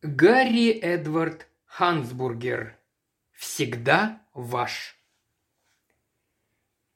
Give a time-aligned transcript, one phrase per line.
[0.00, 2.78] Гарри Эдвард Хансбургер.
[3.32, 4.96] Всегда ваш.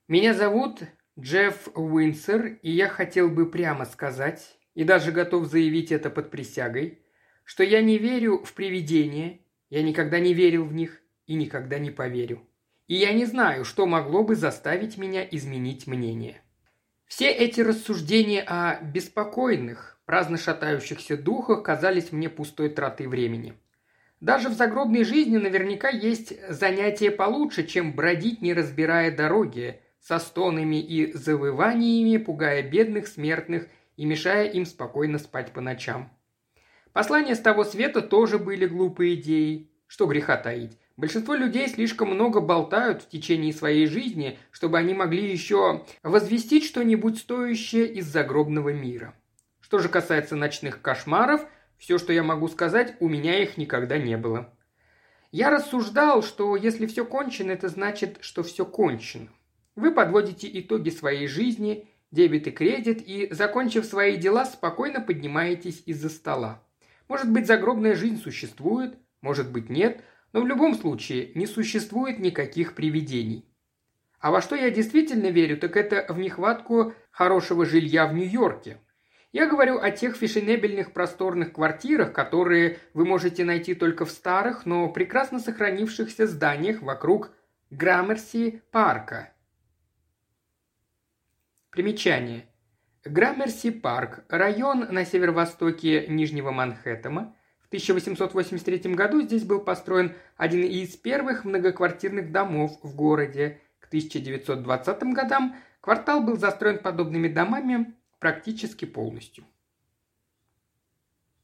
[0.06, 0.82] Меня зовут
[1.18, 7.02] Джефф Уинсер, и я хотел бы прямо сказать, и даже готов заявить это под присягой,
[7.42, 11.90] что я не верю в привидения, я никогда не верил в них и никогда не
[11.90, 12.46] поверю.
[12.86, 16.40] И я не знаю, что могло бы заставить меня изменить мнение.
[17.14, 23.52] Все эти рассуждения о беспокойных, праздно шатающихся духах казались мне пустой тратой времени.
[24.20, 30.80] Даже в загробной жизни наверняка есть занятие получше, чем бродить, не разбирая дороги, со стонами
[30.80, 36.10] и завываниями, пугая бедных смертных и мешая им спокойно спать по ночам.
[36.94, 39.70] Послания с того света тоже были глупые идеи.
[39.86, 40.78] Что греха таить.
[40.96, 47.18] Большинство людей слишком много болтают в течение своей жизни, чтобы они могли еще возвестить что-нибудь
[47.18, 49.14] стоящее из загробного мира.
[49.60, 51.46] Что же касается ночных кошмаров,
[51.78, 54.52] все, что я могу сказать, у меня их никогда не было.
[55.30, 59.28] Я рассуждал, что если все кончено, это значит, что все кончено.
[59.74, 66.10] Вы подводите итоги своей жизни, дебет и кредит, и, закончив свои дела, спокойно поднимаетесь из-за
[66.10, 66.62] стола.
[67.08, 70.02] Может быть, загробная жизнь существует, может быть, нет,
[70.32, 73.44] но в любом случае не существует никаких привидений.
[74.18, 78.78] А во что я действительно верю, так это в нехватку хорошего жилья в Нью-Йорке–
[79.32, 84.90] я говорю о тех фешенебельных просторных квартирах, которые вы можете найти только в старых, но
[84.90, 87.30] прекрасно сохранившихся зданиях вокруг
[87.70, 89.32] Граммерси парка.
[91.70, 92.44] Примечание.
[93.04, 97.34] Граммерси парк– район на северо-востоке Нижнего Манхэттена.
[97.72, 103.62] В 1883 году здесь был построен один из первых многоквартирных домов в городе.
[103.80, 109.44] К 1920 годам квартал был застроен подобными домами, практически полностью.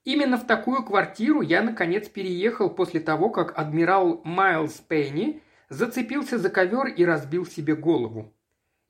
[0.05, 6.51] Именно в такую квартиру я, наконец, переехал после того, как адмирал Майлз Пенни зацепился за
[6.51, 8.35] ковер и разбил себе голову.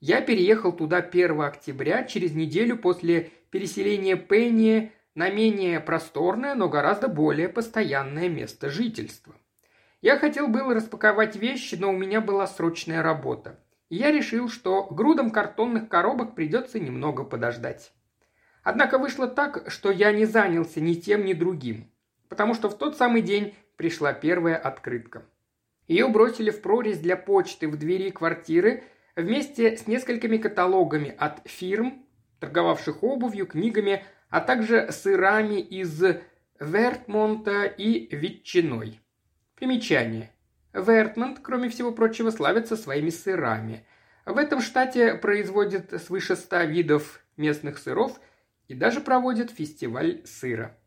[0.01, 7.07] Я переехал туда 1 октября, через неделю после переселения Пенни на менее просторное, но гораздо
[7.07, 9.35] более постоянное место жительства.
[10.01, 13.59] Я хотел было распаковать вещи, но у меня была срочная работа
[13.89, 17.91] и я решил, что грудам картонных коробок придется немного подождать.
[18.63, 21.91] Однако вышло так, что я не занялся ни тем, ни другим,
[22.27, 25.25] потому что в тот самый день пришла первая открытка.
[25.87, 28.83] Ее бросили в прорезь для почты в двери квартиры
[29.15, 32.05] вместе с несколькими каталогами от фирм,
[32.39, 36.01] торговавших обувью, книгами, а также сырами из
[36.59, 38.99] Вертмонта и ветчиной.
[39.55, 40.31] Примечание.
[40.73, 43.85] Вертмонт, кроме всего прочего, славится своими сырами.
[44.25, 48.19] В этом штате производят свыше ста видов местных сыров
[48.67, 50.77] и даже проводят фестиваль сыра.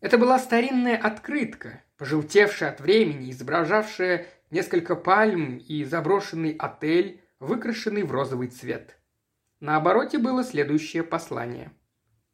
[0.00, 8.12] Это была старинная открытка, пожелтевшая от времени, изображавшая несколько пальм и заброшенный отель, выкрашенный в
[8.12, 8.98] розовый цвет.
[9.64, 11.72] На обороте было следующее послание.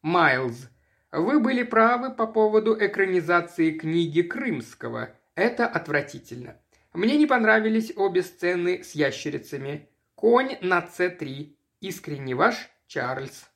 [0.02, 0.68] «Майлз,
[1.12, 6.56] вы были правы по поводу экранизации книги Крымского– это отвратительно.
[6.92, 9.88] Мне не понравились обе сцены с ящерицами.
[10.16, 11.54] Конь на С3.
[11.80, 13.48] Искренне ваш Чарльз.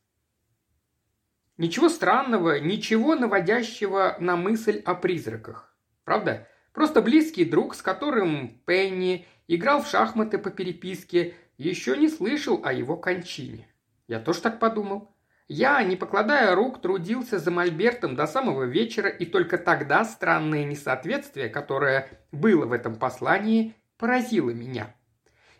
[1.57, 5.77] Ничего странного, ничего наводящего на мысль о призраках.
[6.05, 6.47] Правда?
[6.73, 12.73] Просто близкий друг, с которым Пенни играл в шахматы по переписке, еще не слышал о
[12.73, 13.69] его кончине.
[14.09, 15.15] Я тоже так подумал.
[15.47, 21.49] Я, не покладая рук, трудился за мольбертом до самого вечера, и только тогда странное несоответствие,
[21.49, 24.95] которое было в этом послании, поразило меня.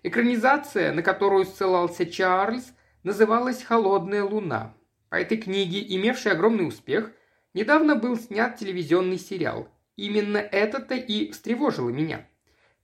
[0.03, 2.73] Экранизация, на которую ссылался Чарльз,
[3.03, 4.75] называлась «Холодная луна».
[5.11, 7.13] По этой книге, имевшей огромный успех,
[7.53, 9.69] недавно был снят телевизионный сериал.
[9.97, 12.27] Именно это-то и встревожило меня.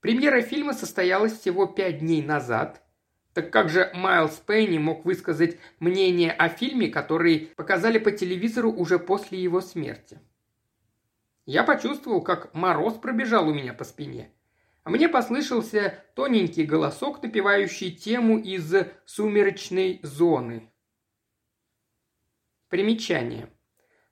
[0.01, 2.83] Премьера фильма состоялась всего пять дней назад–
[3.33, 8.99] так как же Майлз Пенни мог высказать мнение о фильме, который показали по телевизору уже
[8.99, 10.19] после его смерти?
[11.47, 14.33] Я почувствовал, как мороз пробежал у меня по спине.
[14.83, 18.75] А мне послышался тоненький голосок, напевающий тему из
[19.05, 20.71] «Сумеречной зоны».
[22.69, 23.49] Примечание.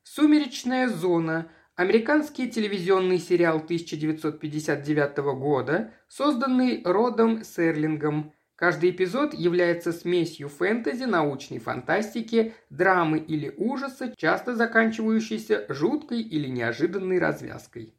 [0.03, 11.05] «Сумеречная зона»– американский телевизионный сериал 1959 года, созданный Родом Серлингом– Каждый эпизод является смесью фэнтези,
[11.05, 17.95] научной фантастики, драмы или ужаса, часто заканчивающейся жуткой или неожиданной развязкой.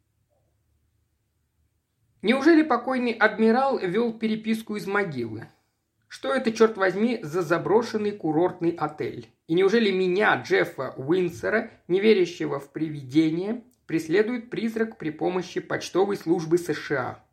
[2.20, 5.46] Неужели покойный адмирал вел переписку из могилы?
[6.08, 9.30] Что это, черт возьми, за заброшенный курортный отель?
[9.46, 16.58] И неужели меня, Джеффа Уинсера, не верящего в привидения, преследует призрак при помощи почтовой службы
[16.58, 17.24] США?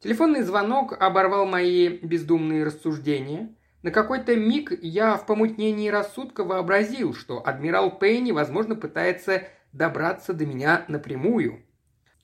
[0.00, 3.54] Телефонный звонок оборвал мои бездумные рассуждения.
[3.82, 10.44] На какой-то миг я в помутнении рассудка вообразил, что адмирал Пейни, возможно, пытается добраться до
[10.44, 11.62] меня напрямую.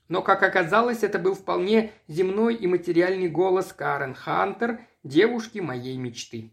[0.09, 6.53] Но, как оказалось, это был вполне земной и материальный голос Карен Хантер– девушки моей мечты.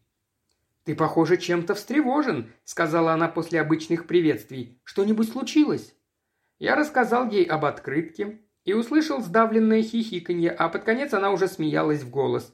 [0.85, 4.79] «Ты, похоже, чем-то встревожен»,— сказала она после обычных приветствий.
[4.83, 5.93] «Что-нибудь случилось?»
[6.57, 8.39] Я рассказал ей об открытке
[8.69, 12.53] и услышал сдавленное хихиканье, а под конец она уже смеялась в голос.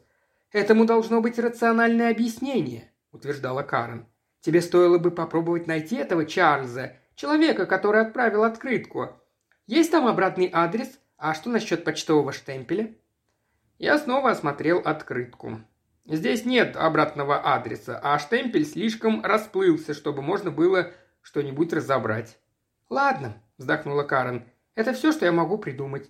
[0.53, 4.05] «Этому должно быть рациональное объяснение»,— утверждала Карен.
[4.39, 9.09] «Тебе стоило бы попробовать найти этого Чарльза, человека, который отправил открытку.
[9.67, 10.99] Есть там обратный адрес?
[11.17, 12.93] А что насчет почтового штемпеля?»
[13.77, 15.59] Я снова осмотрел открытку.
[16.05, 22.37] Здесь нет обратного адреса, а штемпель слишком расплылся, чтобы можно было что-нибудь разобрать.
[22.89, 24.45] «Ладно»,– вздохнула Карен,–
[24.75, 26.09] «это все, что я могу придумать.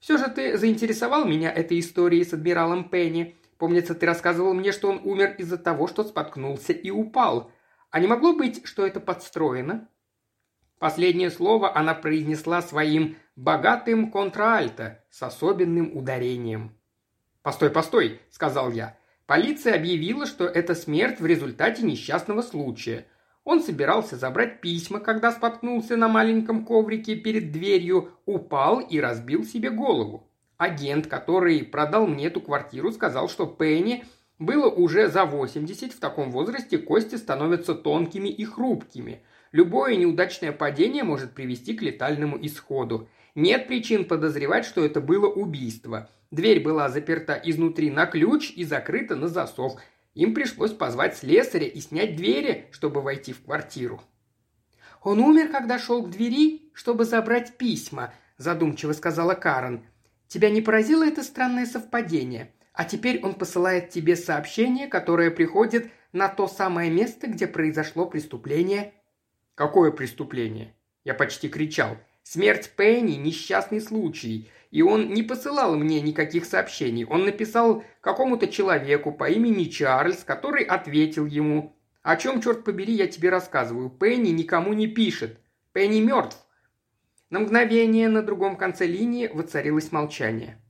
[0.00, 3.36] Все же ты заинтересовал меня этой историей с адмиралом Пенни.
[3.58, 7.50] Помнится, ты рассказывал мне, что он умер из-за того, что споткнулся и упал.
[7.90, 9.88] А не могло быть, что это подстроено?»
[10.78, 16.76] Последнее слово она произнесла своим богатым контраальто с особенным ударением.
[17.42, 18.96] «Постой, постой»,– сказал я.
[19.26, 23.06] Полиция объявила, что это смерть в результате несчастного случая.
[23.44, 29.70] Он собирался забрать письма, когда споткнулся на маленьком коврике перед дверью, упал и разбил себе
[29.70, 30.26] голову.
[30.56, 34.04] Агент, который продал мне эту квартиру, сказал, что Пенни
[34.38, 39.22] было уже за 80, в таком возрасте кости становятся тонкими и хрупкими.
[39.52, 43.08] Любое неудачное падение может привести к летальному исходу.
[43.34, 46.08] Нет причин подозревать, что это было убийство.
[46.30, 49.80] Дверь была заперта изнутри на ключ и закрыта на засов.
[50.14, 54.00] Им пришлось позвать слесаря и снять двери, чтобы войти в квартиру.
[55.02, 59.84] «Он умер, когда шел к двери, чтобы забрать письма»,– задумчиво сказала Карен.
[60.28, 62.54] «Тебя не поразило это странное совпадение?
[62.72, 68.94] А теперь он посылает тебе сообщение, которое приходит на то самое место, где произошло преступление».
[69.54, 70.74] «Какое преступление?»
[71.04, 71.98] Я почти кричал.
[72.24, 77.04] «Смерть Пенни– несчастный случай и он не посылал мне никаких сообщений.
[77.04, 81.76] Он написал какому-то человеку по имени Чарльз, который ответил ему.
[82.02, 83.88] О чем, черт побери, я тебе рассказываю.
[83.88, 85.38] Пенни никому не пишет.
[85.72, 86.36] Пенни мертв.
[87.30, 90.60] На мгновение на другом конце линии воцарилось молчание.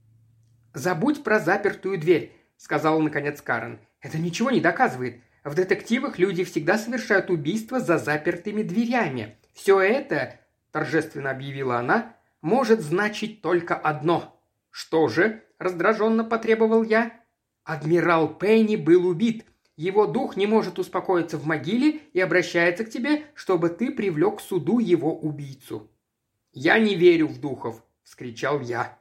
[0.75, 3.81] «Забудь про запертую дверь»,— сказала наконец Карен.
[4.03, 5.23] «Это ничего не доказывает.
[5.45, 9.39] В детективах люди всегда совершают убийства за запертыми дверями.
[9.55, 10.39] Все это,
[10.75, 14.37] торжественно объявила она, может значить только одно.
[14.71, 15.45] Что же?
[15.61, 17.13] раздраженно потребовал я.
[17.63, 19.47] Адмирал Пенни был убит.
[19.77, 24.41] Его дух не может успокоиться в могиле и обращается к тебе, чтобы ты привлек к
[24.41, 25.89] суду его убийцу.
[26.53, 28.99] «Я не верю в духов!»– вскричал я.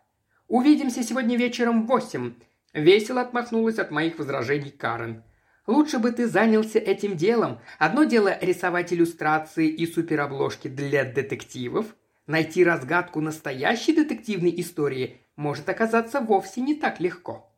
[0.47, 2.33] «Увидимся сегодня вечером в восемь!»–
[2.73, 5.23] весело отмахнулась от моих возражений Карен.
[5.67, 7.59] «Лучше бы ты занялся этим делом.
[7.79, 11.95] Одно дело рисовать иллюстрации и суперобложки для детективов,
[12.25, 17.51] Найти разгадку настоящей детективной истории может оказаться вовсе не так легко.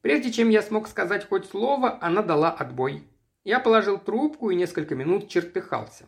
[0.00, 3.06] Прежде чем я смог сказать хоть слово, она дала отбой.
[3.42, 6.06] Я положил трубку и несколько минут чертыхался.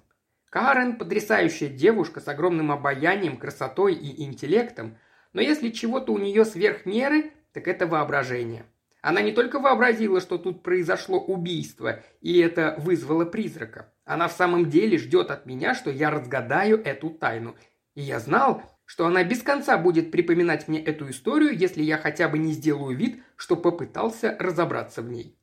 [0.48, 4.96] Карен– потрясающая девушка с огромным обаянием, красотой и интеллектом,
[5.34, 8.64] но если чего-то у нее сверх меры, так это воображение.
[9.06, 13.94] Она не только вообразила, что тут произошло убийство, и это вызвало призрака.
[14.05, 17.55] Она в самом деле ждет от меня, что я разгадаю эту тайну.
[17.94, 22.29] И я знал, что она без конца будет припоминать мне эту историю, если я хотя
[22.29, 25.39] бы не сделаю вид, что попытался разобраться в ней.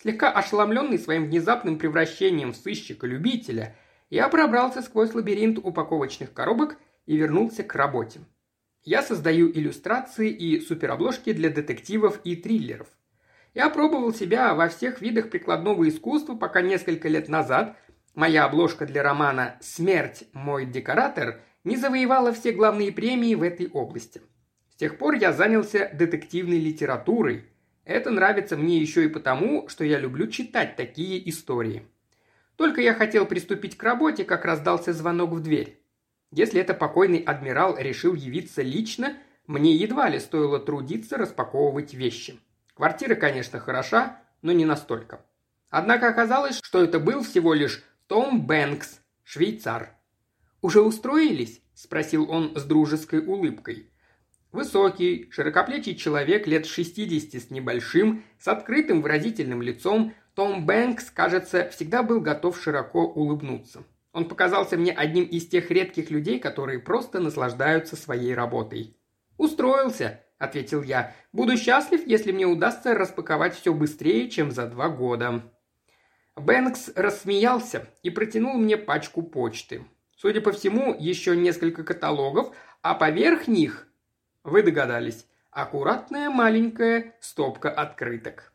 [0.00, 3.74] Слегка ошеломленный своим внезапным превращением в сыщика-любителя,
[4.10, 8.20] я пробрался сквозь лабиринт упаковочных коробок и вернулся к работе.
[8.84, 12.86] Я создаю иллюстрации и суперобложки для детективов и триллеров.
[13.54, 17.76] Я пробовал себя во всех видах прикладного искусства, пока несколько лет назад–
[18.18, 20.24] Моя обложка для романа «Смерть.
[20.32, 24.20] Мой декоратор» не завоевала все главные премии в этой области.
[24.70, 27.44] С тех пор я занялся детективной литературой.
[27.84, 31.84] Это нравится мне еще и потому, что я люблю читать такие истории.
[32.56, 35.80] Только я хотел приступить к работе, как раздался звонок в дверь.
[36.32, 42.40] Если это покойный адмирал решил явиться лично, мне едва ли стоило трудиться распаковывать вещи.
[42.78, 45.20] Квартира, конечно, хороша, но не настолько.
[45.68, 49.96] Однако оказалось, что это был всего лишь том Бэнкс, швейцар.
[50.62, 53.90] «Уже устроились?»– спросил он с дружеской улыбкой.
[54.52, 62.04] Высокий, широкоплечий человек лет 60 с небольшим, с открытым выразительным лицом, том Бэнкс, кажется, всегда
[62.04, 63.82] был готов широко улыбнуться.
[64.12, 68.96] Он показался мне одним из тех редких людей, которые просто наслаждаются своей работой.
[69.36, 71.14] «Устроился»,– ответил я.
[71.32, 75.42] «Буду счастлив, если мне удастся распаковать все быстрее, чем за два года».
[76.36, 79.84] Бэнкс рассмеялся и протянул мне пачку почты.
[80.16, 83.88] Судя по всему, еще несколько каталогов, а поверх них
[84.44, 85.26] вы догадались.
[85.50, 88.52] Аккуратная маленькая стопка открыток.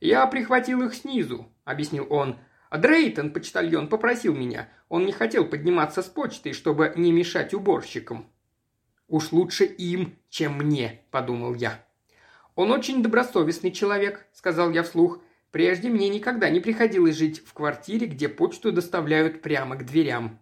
[0.00, 2.38] «Я прихватил их снизу»,— объяснил он.
[2.70, 4.68] «Дрейтон, почтальон, попросил меня.
[4.88, 8.31] Он не хотел подниматься с почтой, чтобы не мешать уборщикам».
[9.08, 11.84] «Уж лучше им, чем мне»,— подумал я.
[12.54, 15.20] «Он очень добросовестный человек»,— сказал я вслух.
[15.50, 20.38] «Прежде мне никогда не приходилось жить в квартире, где почту доставляют прямо к дверям».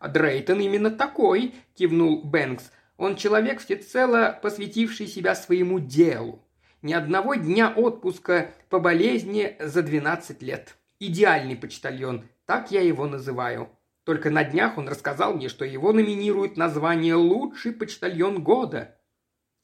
[0.00, 2.70] «Дрейтон именно такой»,— кивнул Бэнкс.
[2.98, 6.44] Он человек, всецело посвятивший себя своему делу.
[6.82, 10.76] Ни одного дня отпуска по болезни за 12 лет.
[10.98, 13.70] Идеальный почтальон, так я его называю.
[14.08, 18.96] Только на днях он рассказал мне, что его номинируют на звание «Лучший почтальон года».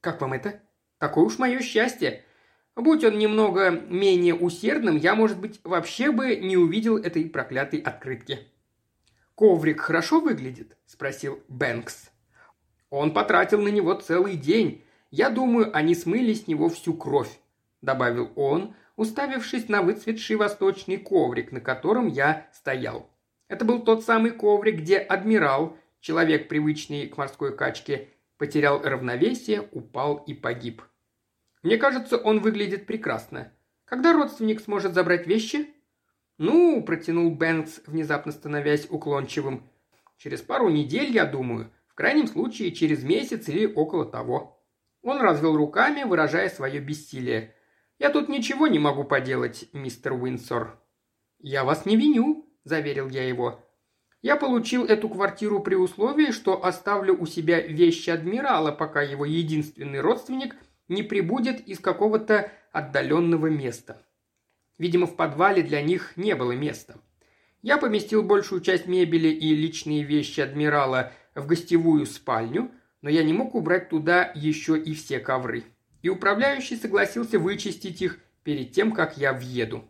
[0.02, 0.60] Как вам это?
[0.98, 2.26] Такое уж мое счастье.
[2.76, 8.40] Будь он немного менее усердным, я, может быть, вообще бы не увидел этой проклятой открытки.
[9.34, 12.10] «Коврик хорошо выглядит?»– спросил Бэнкс.
[12.90, 14.84] Он потратил на него целый день.
[15.10, 17.40] Я думаю, они смыли с него всю кровь»,–
[17.80, 23.08] добавил он, уставившись на выцветший восточный коврик, на котором я стоял.
[23.54, 30.16] Это был тот самый коврик, где адмирал, человек, привычный к морской качке, потерял равновесие, упал
[30.16, 30.82] и погиб.
[31.62, 33.52] Мне кажется, он выглядит прекрасно.
[33.84, 35.68] Когда родственник сможет забрать вещи?
[36.37, 39.70] Ну, протянул Бэнкс, внезапно становясь уклончивым.
[40.16, 41.70] Через пару недель, я думаю.
[41.87, 44.61] В крайнем случае, через месяц или около того.
[45.00, 47.54] Он развел руками, выражая свое бессилие.
[48.00, 50.76] «Я тут ничего не могу поделать, мистер Уинсор».
[51.38, 53.61] «Я вас не виню»,– заверил я его.
[54.23, 60.00] «Я получил эту квартиру при условии, что оставлю у себя вещи адмирала, пока его единственный
[60.00, 60.56] родственник
[60.88, 64.02] не прибудет из какого-то отдаленного места.
[64.78, 66.97] Видимо, в подвале для них не было места.
[67.62, 72.71] Я поместил большую часть мебели и личные вещи адмирала– в гостевую спальню,
[73.02, 75.64] но я не мог убрать туда еще и все ковры.
[76.02, 79.85] И управляющий согласился вычистить их перед тем, как я въеду.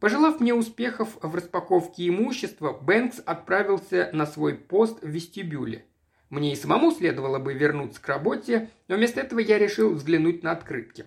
[0.00, 5.84] Пожелав мне успехов в распаковке имущества, Бэнкс отправился на свой пост в вестибюле.
[6.30, 10.52] Мне и самому следовало бы вернуться к работе, но вместо этого я решил взглянуть на
[10.52, 11.04] открытки.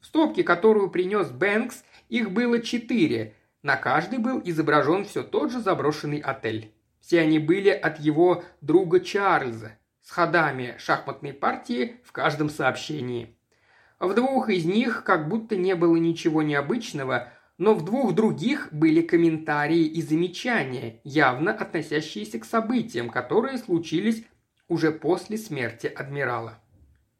[0.00, 3.36] В стопке, которую принес Бэнкс, их было четыре.
[3.62, 6.74] На каждой был изображен все тот же заброшенный отель.
[7.00, 13.36] Все они были от его друга Чарльза, с ходами шахматной партии в каждом сообщении.
[14.00, 19.02] В двух из них как будто не было ничего необычного, но в двух других были
[19.02, 24.24] комментарии и замечания, явно относящиеся к событиям, которые случились
[24.68, 26.58] уже после смерти адмирала.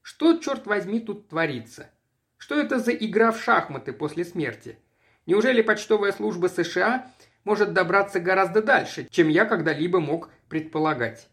[0.01, 1.91] Что, черт возьми, тут творится?
[2.37, 4.79] Что это за игра в шахматы после смерти?
[5.27, 7.07] Неужели почтовая служба США
[7.45, 11.29] может добраться гораздо дальше, чем я когда-либо мог предполагать.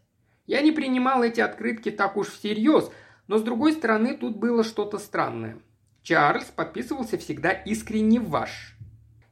[0.46, 2.90] Я не принимал эти открытки так уж всерьез,
[3.28, 5.58] но с другой стороны тут было что-то странное.
[6.02, 8.76] Чарльз подписывался всегда искренне ваш.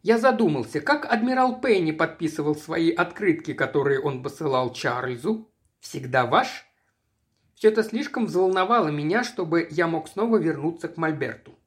[0.03, 5.51] Я задумался, как адмирал Пенни подписывал свои открытки, которые он посылал Чарльзу.
[5.81, 6.67] Всегда ваш?
[7.55, 11.59] Все это слишком взволновало меня, чтобы я мог снова вернуться к Мольберту.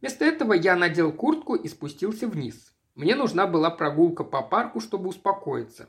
[0.00, 2.72] Вместо этого я надел куртку и спустился вниз.
[2.94, 5.88] Мне нужна была прогулка по парку, чтобы успокоиться.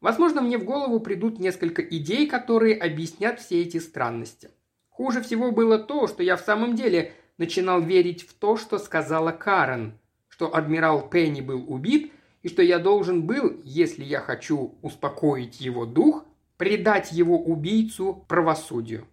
[0.00, 4.50] Возможно, мне в голову придут несколько идей, которые объяснят все эти странности.
[4.90, 9.32] Хуже всего было то, что я в самом деле начинал верить в то, что сказала
[9.32, 9.98] Карен,
[10.38, 12.12] что адмирал Пенни был убит,
[12.44, 16.24] и что я должен был, если я хочу успокоить его дух,
[16.56, 19.08] предать его убийцу правосудию.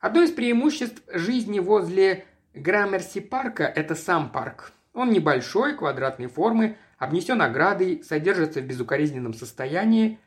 [0.00, 4.72] Одно из преимуществ жизни возле Граммерси парка– это сам парк.
[4.94, 10.18] Он небольшой, квадратной формы, обнесен оградой, содержится в безукоризненном состоянии.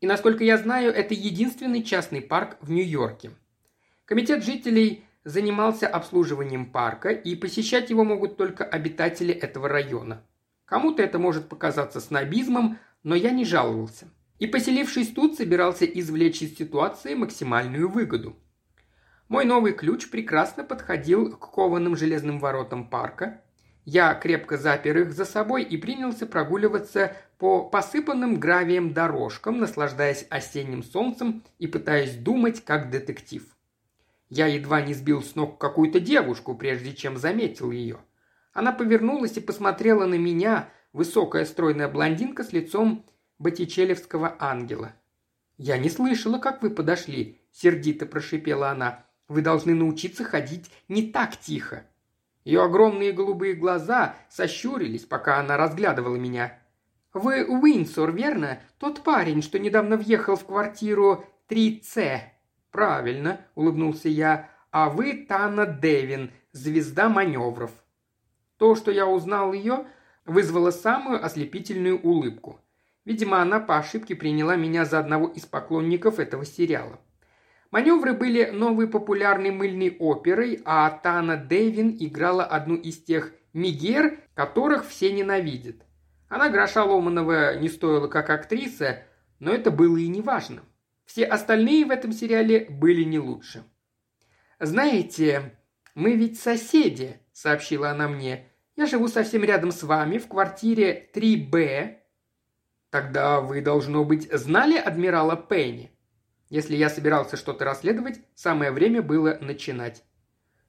[0.00, 3.32] И, насколько я знаю, это единственный частный парк в Нью-Йорке.
[4.06, 10.22] Комитет жителей занимался обслуживанием парка, и посещать его могут только обитатели этого района.
[10.64, 14.08] Кому-то это может показаться снобизмом, но я не жаловался.
[14.38, 18.36] И, поселившись тут, собирался извлечь из ситуации максимальную выгоду.
[19.28, 23.40] Мой новый ключ прекрасно подходил к кованым железным воротам парка,
[23.84, 30.82] я крепко запер их за собой и принялся прогуливаться по посыпанным гравием дорожкам, наслаждаясь осенним
[30.82, 33.53] солнцем и пытаясь думать как детектив.
[34.36, 37.98] Я едва не сбил с ног какую-то девушку, прежде чем заметил ее.
[38.52, 43.06] Она повернулась и посмотрела на меня, высокая стройная блондинка с лицом
[43.38, 44.92] боттичелевского ангела.
[45.56, 49.04] «Я не слышала, как вы подошли»,– сердито прошипела она.
[49.28, 51.86] «Вы должны научиться ходить не так тихо».
[52.42, 56.58] Ее огромные голубые глаза сощурились, пока она разглядывала меня.
[57.12, 58.58] «Вы Уинсор, верно?
[58.80, 62.33] Тот парень, что недавно въехал в квартиру 3С».
[62.74, 64.50] «Правильно»,– улыбнулся я.
[64.72, 67.70] «А вы Тана Девин, звезда маневров».
[68.58, 69.86] То, что я узнал ее,
[70.26, 72.58] вызвало самую ослепительную улыбку.
[73.04, 76.98] Видимо, она по ошибке приняла меня за одного из поклонников этого сериала.
[77.70, 84.84] Маневры были новой популярной мыльной оперой, а Тана Дэвин играла одну из тех мигер, которых
[84.88, 85.76] все ненавидят.
[86.28, 89.04] Она гроша ломаного не стоила как актриса,
[89.38, 90.62] но это было и не важно.
[91.04, 93.64] Все остальные в этом сериале были не лучше.
[94.58, 95.58] «Знаете,
[95.94, 98.48] мы ведь соседи»,— сообщила она мне.
[98.76, 101.96] «Я живу совсем рядом с вами, в квартире 3Б».
[102.90, 105.90] «Тогда вы, должно быть, знали адмирала Пенни?»
[106.48, 110.04] Если я собирался что-то расследовать, самое время было начинать.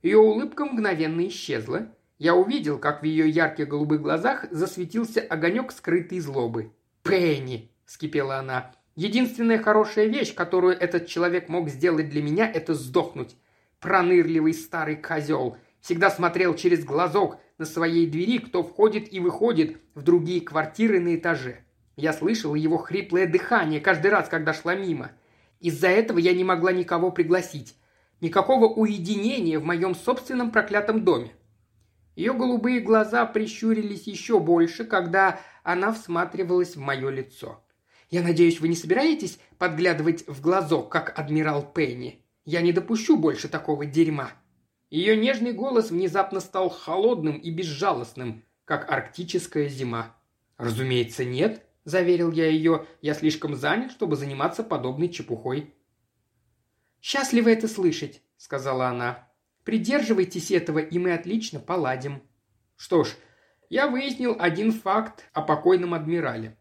[0.01, 1.93] Ее улыбка мгновенно исчезла.
[2.17, 6.73] Я увидел, как в ее ярких голубых глазах засветился огонек скрытой злобы.
[7.03, 8.73] «Пенни!»– вскипела она.
[8.95, 13.35] «Единственная хорошая вещь, которую этот человек мог сделать для меня, это сдохнуть.
[13.79, 15.57] Пронырливый старый козел.
[15.81, 21.15] Всегда смотрел через глазок на своей двери, кто входит и выходит в другие квартиры на
[21.15, 21.59] этаже.
[21.95, 25.11] Я слышал его хриплое дыхание каждый раз, когда шла мимо–
[25.65, 27.75] из-за этого я не могла никого пригласить.
[28.21, 31.31] Никакого уединения в моем собственном проклятом доме.
[32.15, 37.64] Ее голубые глаза прищурились еще больше, когда она всматривалась в мое лицо.
[38.15, 42.23] «Я надеюсь, вы не собираетесь подглядывать в глазок, как адмирал Пенни?
[42.45, 44.31] Я не допущу больше такого дерьма».
[44.89, 50.15] Ее нежный голос внезапно стал холодным и безжалостным, как арктическая зима.
[50.55, 55.73] «Разумеется, нет»,– заверил я ее,– «я слишком занят, чтобы заниматься подобной чепухой».
[57.01, 59.27] «Счастливо это слышать»,– сказала она.
[59.65, 62.21] «Придерживайтесь этого, и мы отлично поладим».
[62.77, 63.09] Что ж,
[63.69, 66.57] я выяснил один факт о покойном адмирале.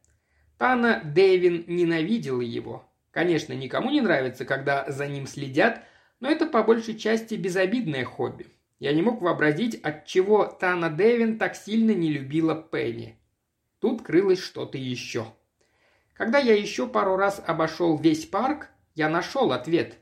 [0.59, 2.89] Тана Дэвин ненавидела его.
[3.11, 5.85] Конечно, никому не нравится, когда за ним следят,
[6.21, 8.47] но это по большей части безобидное хобби.
[8.79, 13.19] Я не мог вообразить, от чего Тана Дэвин так сильно не любила Пенни.
[13.81, 15.27] Тут крылось что-то еще.
[16.15, 19.99] Когда я еще пару раз обошел весь парк, я нашел ответ.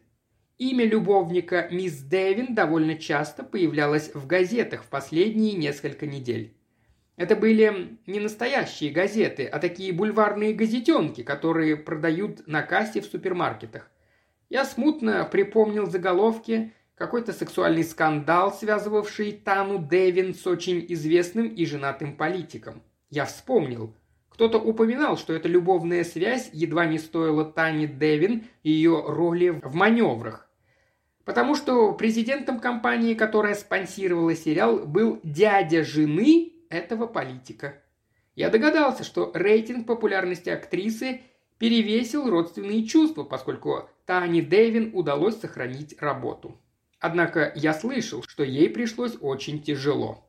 [0.59, 6.57] Имя любовника мисс Дэвин довольно часто появлялось в газетах в последние несколько недель.
[7.16, 13.90] Это были не настоящие газеты, а такие бульварные газетенки, которые продают на кассе в супермаркетах.
[14.48, 22.16] Я смутно припомнил заголовки, какой-то сексуальный скандал, связывавший Тану Дэвин с очень известным и женатым
[22.16, 23.94] политиком– я вспомнил.
[24.31, 30.48] Кто-то упоминал, что эта любовная связь едва не стоила Тане Девин ее роли в маневрах.
[31.27, 37.82] Потому что президентом компании, которая спонсировала сериал, был дядя жены этого политика.
[38.35, 41.20] Я догадался, что рейтинг популярности актрисы
[41.58, 46.58] перевесил родственные чувства, поскольку Тане Дэвин удалось сохранить работу.
[46.98, 50.26] Однако я слышал, что ей пришлось очень тяжело.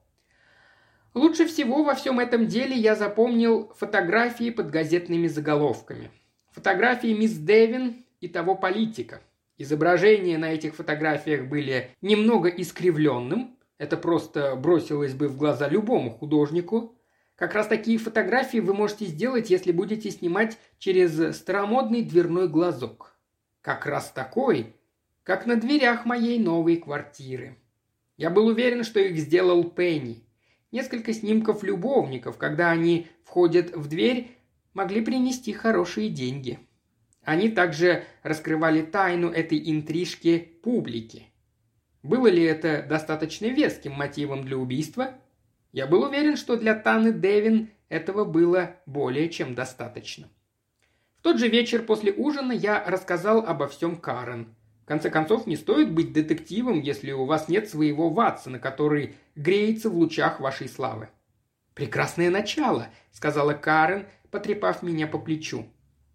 [1.14, 6.12] Лучше всего во всем этом деле я запомнил фотографии под газетными заголовками.
[6.52, 9.22] Фотографии мисс Дэвин и того политика.
[9.60, 13.53] Изображения на этих фотографиях были немного искривленным,
[13.84, 16.98] это просто бросилось бы в глаза любому художнику.
[17.36, 23.14] Как раз такие фотографии вы можете сделать, если будете снимать через старомодный дверной глазок.
[23.60, 24.74] Как раз такой,
[25.24, 27.58] как на дверях моей новой квартиры.
[28.16, 30.24] Я был уверен, что их сделал Пенни.
[30.72, 34.32] Несколько снимков любовников, когда они входят в дверь,
[34.74, 36.58] могли принести хорошие деньги.
[37.22, 41.33] Они также раскрывали тайну этой интрижки публике.
[42.04, 45.16] Было ли это достаточно веским мотивом для убийства?
[45.72, 50.28] Я был уверен, что для Таны Девин этого было более чем достаточно.
[51.18, 54.54] В тот же вечер после ужина я рассказал обо всем Карен.
[54.84, 59.90] В конце концов, не стоит быть детективом, если у вас нет своего Ватсона, который греется
[59.90, 61.08] в лучах вашей славы.
[61.74, 65.66] «Прекрасное начало»,— сказала Карен, потрепав меня по плечу.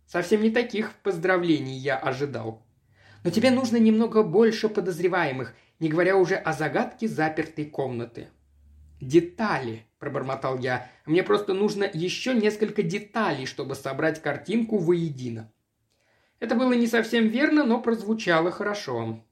[0.06, 2.62] Совсем не таких поздравлений я ожидал.
[3.24, 8.28] Но тебе нужно немного больше подозреваемых, не говоря уже о загадке запертой комнаты.
[9.00, 10.90] «Детали»,– пробормотал я.
[11.06, 15.52] «Мне просто нужно еще несколько деталей, чтобы собрать картинку воедино».
[16.40, 19.24] Это было не совсем верно, но прозвучало хорошо.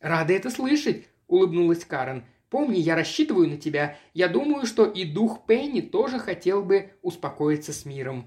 [0.00, 2.24] «Рада это слышать»,– улыбнулась Карен.
[2.50, 3.96] «Помни, я рассчитываю на тебя.
[4.12, 8.26] Я думаю, что и дух Пенни тоже хотел бы успокоиться с миром».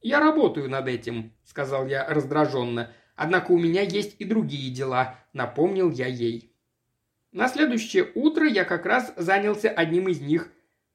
[0.00, 2.90] «Я работаю над этим»,– сказал я раздраженно.
[3.14, 6.51] «Однако у меня есть и другие дела»,– напомнил я ей.
[7.32, 10.52] На следующее утро я как раз занялся одним из них,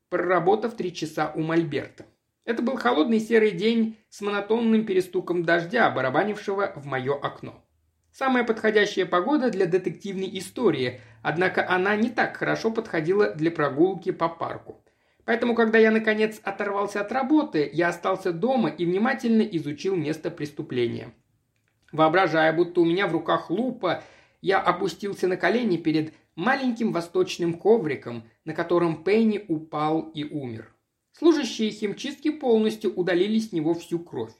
[0.09, 2.05] проработав три часа у Мольберта.
[2.45, 7.65] Это был холодный серый день с монотонным перестуком дождя, барабанившего в мое окно.
[8.11, 14.29] Самая подходящая погода для детективной истории, однако она не так хорошо подходила для прогулки по
[14.29, 14.83] парку.
[15.25, 21.13] Поэтому, когда я, наконец, оторвался от работы, я остался дома и внимательно изучил место преступления.
[21.91, 24.03] Воображая, будто у меня в руках лупа,
[24.41, 30.73] я опустился на колени перед маленьким восточным ковриком, на котором Пенни упал и умер.
[31.11, 34.35] Служащие химчистки полностью удалили с него всю кровь.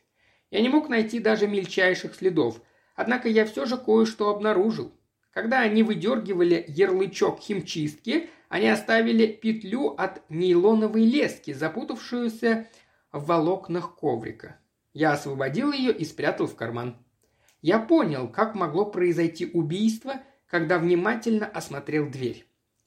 [0.52, 2.62] Я не мог найти даже мельчайших следов,
[2.96, 4.94] однако я все же кое-что обнаружил.
[5.32, 12.68] Когда они выдергивали ярлычок химчистки, они оставили петлю от нейлоновой лески, запутавшуюся
[13.12, 14.60] в волокнах коврика.
[14.94, 16.96] Я освободил ее и спрятал в карман.
[17.64, 22.46] Я понял, как могло произойти убийство, когда внимательно осмотрел дверь.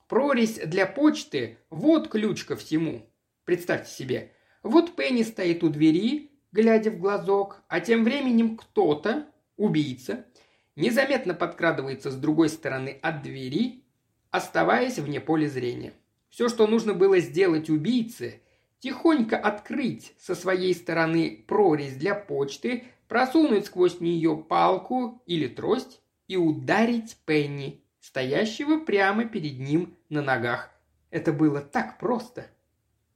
[0.08, 3.06] Прорезь для почты– вот ключ ко всему.
[3.44, 10.26] Представьте себе, вот Пенни стоит у двери, глядя в глазок, а тем временем кто-то, убийца,
[10.74, 13.84] незаметно подкрадывается с другой стороны от двери,
[14.30, 15.92] оставаясь вне поля зрения.
[16.28, 18.40] Все, что нужно было сделать убийце,
[18.78, 26.36] тихонько открыть со своей стороны прорезь для почты, просунуть сквозь нее палку или трость и
[26.36, 30.70] ударить Пенни, стоящего прямо перед ним на ногах.
[31.10, 32.46] Это было так просто–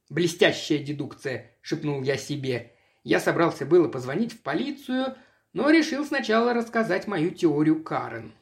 [0.09, 2.73] «Блестящая дедукция»,– шепнул я себе.
[3.03, 5.15] Я собрался было позвонить в полицию,
[5.53, 8.33] но решил сначала рассказать мою теорию Карен.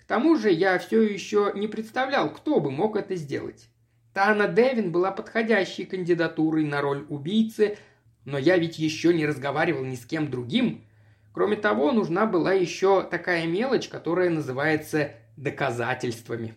[0.00, 3.68] К тому же я все еще не представлял, кто бы мог это сделать.
[4.12, 7.78] Тана Девин была подходящей кандидатурой на роль убийцы,
[8.24, 10.84] но я ведь еще не разговаривал ни с кем другим.
[11.32, 16.56] Кроме того, нужна была еще такая мелочь, которая называется доказательствами.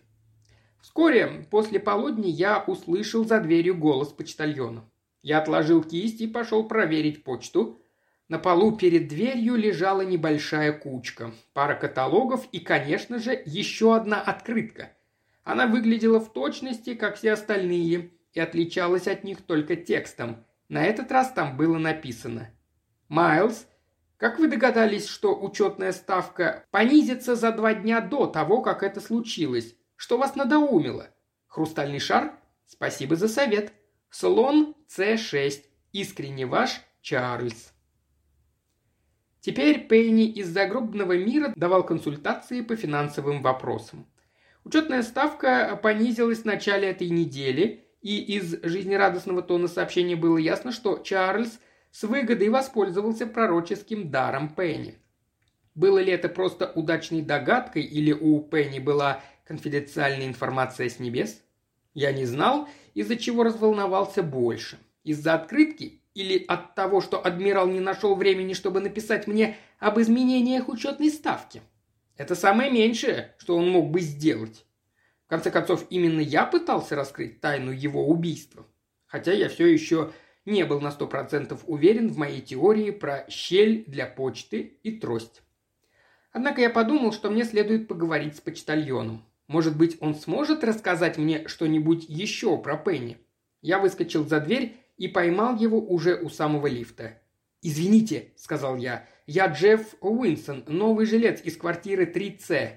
[0.80, 4.88] Вскоре после полудня я услышал за дверью голос почтальона.
[5.22, 7.82] Я отложил кисть и пошел проверить почту.
[8.28, 14.92] На полу перед дверью лежала небольшая кучка, пара каталогов и, конечно же, еще одна открытка.
[15.42, 20.44] Она выглядела в точности, как все остальные, и отличалась от них только текстом.
[20.68, 22.50] На этот раз там было написано
[23.08, 23.66] «Майлз,
[24.18, 29.74] как вы догадались, что учетная ставка понизится за два дня до того, как это случилось?
[29.96, 31.10] Что вас надоумило?
[31.46, 32.32] Хрустальный шар?
[32.66, 33.72] Спасибо за совет.
[34.10, 35.62] Слон С6.
[35.92, 37.72] Искренне ваш Чарльз.
[39.40, 44.06] Теперь Пейни из загробного мира давал консультации по финансовым вопросам.
[44.64, 50.98] Учетная ставка понизилась в начале этой недели, и из жизнерадостного тона сообщения было ясно, что
[50.98, 54.98] Чарльз с выгодой воспользовался пророческим даром Пенни.
[55.74, 61.42] Было ли это просто удачной догадкой, или у Пенни была конфиденциальная информация с небес?
[61.94, 64.78] Я не знал, из-за чего разволновался больше.
[65.04, 70.68] Из-за открытки или от того, что адмирал не нашел времени, чтобы написать мне об изменениях
[70.68, 71.62] учетной ставки?
[72.16, 74.64] Это самое меньшее, что он мог бы сделать.
[75.26, 78.64] В конце концов, именно я пытался раскрыть тайну его убийства.
[79.06, 80.12] Хотя я все еще
[80.46, 85.42] не был на сто процентов уверен в моей теории про щель для почты и трость.
[86.32, 89.24] Однако я подумал, что мне следует поговорить с почтальоном.
[89.48, 93.18] Может быть, он сможет рассказать мне что-нибудь еще про Пенни?
[93.62, 97.20] Я выскочил за дверь и поймал его уже у самого лифта.
[97.62, 102.72] «Извините»,— сказал я,— «я Джефф Уинсон, новый жилец из квартиры 3С».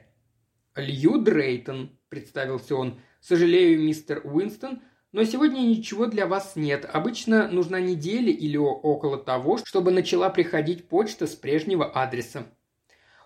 [0.75, 2.99] «Лью Дрейтон»,— представился он.
[3.19, 6.87] «Сожалею, мистер Уинстон, но сегодня ничего для вас нет.
[6.91, 12.45] Обычно нужна неделя или около того, чтобы начала приходить почта с прежнего адреса.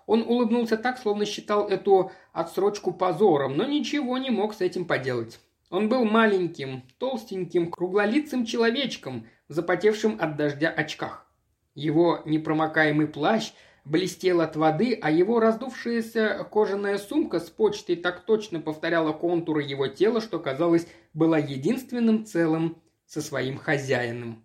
[0.06, 5.38] Он улыбнулся так, словно считал эту отсрочку позором, но ничего не мог с этим поделать.
[5.70, 11.26] Он был маленьким, толстеньким, круглолицым человечком, запотевшим от дождя очках.
[11.74, 13.52] Его непромокаемый плащ
[13.84, 19.88] блестел от воды, а его раздувшаяся кожаная сумка с почтой так точно повторяла контуры его
[19.88, 24.44] тела, что, казалось, была единственным целым со своим хозяином.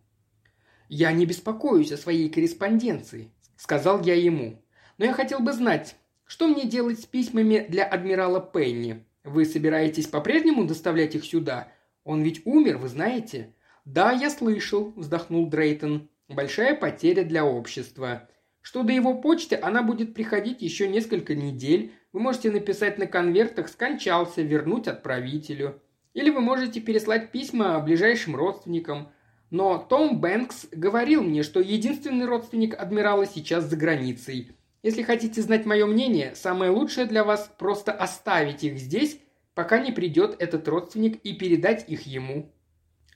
[0.88, 4.62] «Я не беспокоюсь о своей корреспонденции»,— сказал я ему.
[5.00, 9.06] Но я хотел бы знать, что мне делать с письмами для адмирала Пенни?
[9.24, 11.72] Вы собираетесь по-прежнему доставлять их сюда?
[12.04, 13.56] Он ведь умер, вы знаете?»
[13.86, 16.10] «Да, я слышал»,– вздохнул Дрейтон.
[16.28, 18.28] «Большая потеря для общества.
[18.62, 23.70] Что до его почты, она будет приходить еще несколько недель, вы можете написать на конвертах
[23.70, 25.82] «скончался», вернуть отправителю.
[26.14, 29.10] Или вы можете переслать письма ближайшим родственникам.
[29.50, 34.52] Но Том Бэнкс говорил мне, что единственный родственник адмирала сейчас за границей.
[34.84, 39.20] Если хотите знать мое мнение, самое лучшее для вас– просто оставить их здесь,
[39.54, 42.52] пока не придет этот родственник и передать их ему.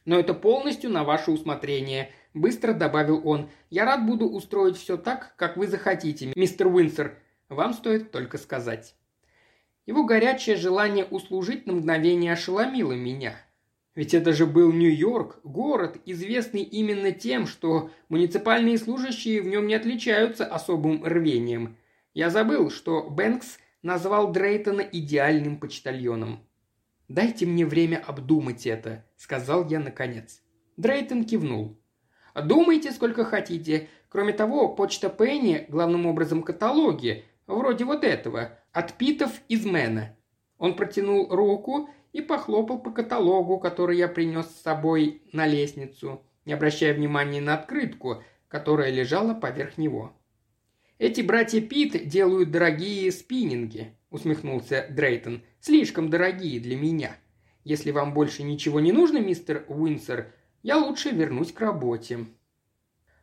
[0.06, 3.50] Но это полностью на ваше усмотрение–– быстро добавил он.
[3.70, 7.18] «Я рад буду устроить все так, как вы захотите, мистер Уинсер.
[7.50, 8.96] Вам стоит только сказать».
[9.86, 13.36] Его горячее желание услужить на мгновение ошеломило меня.
[13.96, 19.76] Ведь это же был Нью-Йорк, город, известный именно тем, что муниципальные служащие в нем не
[19.76, 21.78] отличаются особым рвением.
[22.14, 26.40] Я забыл, что Бэнкс назвал Дрейтона идеальным почтальоном.
[27.08, 30.42] «Дайте мне время обдумать это»,— сказал я наконец.
[30.78, 31.78] Дрейтон кивнул.
[32.42, 33.90] Думайте сколько хотите.
[34.10, 40.16] Кроме того, почта Пенни, главным образом каталоги, вроде вот этого, от Питов из Мэна.
[40.58, 46.54] Он протянул руку и похлопал по каталогу, который я принес с собой на лестницу, не
[46.54, 50.14] обращая внимания на открытку, которая лежала поверх него.
[51.00, 55.44] «Эти братья Пит делают дорогие спиннинги»,— усмехнулся Дрейтон.
[55.60, 57.18] «Слишком дорогие для меня.
[57.64, 62.28] Если вам больше ничего не нужно, мистер Уинсер, я лучше вернусь к работе».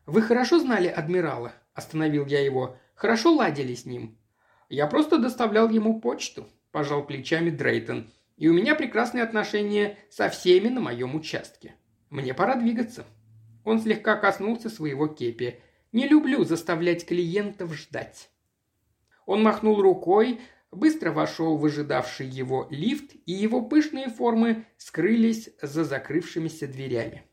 [0.05, 2.77] «Вы хорошо знали адмирала?»– остановил я его.
[3.01, 4.19] «Хорошо ладили с ним?»
[4.69, 8.11] «Я просто доставлял ему почту»,– пожал плечами Дрейтон.
[8.37, 11.77] «И у меня прекрасные отношения со всеми на моем участке.
[12.11, 13.07] Мне пора двигаться».
[13.65, 15.63] Он слегка коснулся своего кепи.
[15.93, 18.29] «Не люблю заставлять клиентов ждать».
[19.25, 20.39] Он махнул рукой,
[20.71, 27.25] быстро вошел в ожидавший его лифт, и его пышные формы скрылись за закрывшимися дверями.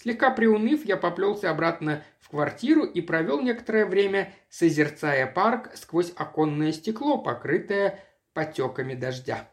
[0.00, 6.70] Слегка приуныв, я поплелся обратно в квартиру и провел некоторое время, созерцая парк сквозь оконное
[6.70, 7.98] стекло, покрытое
[8.32, 9.50] потеками дождя.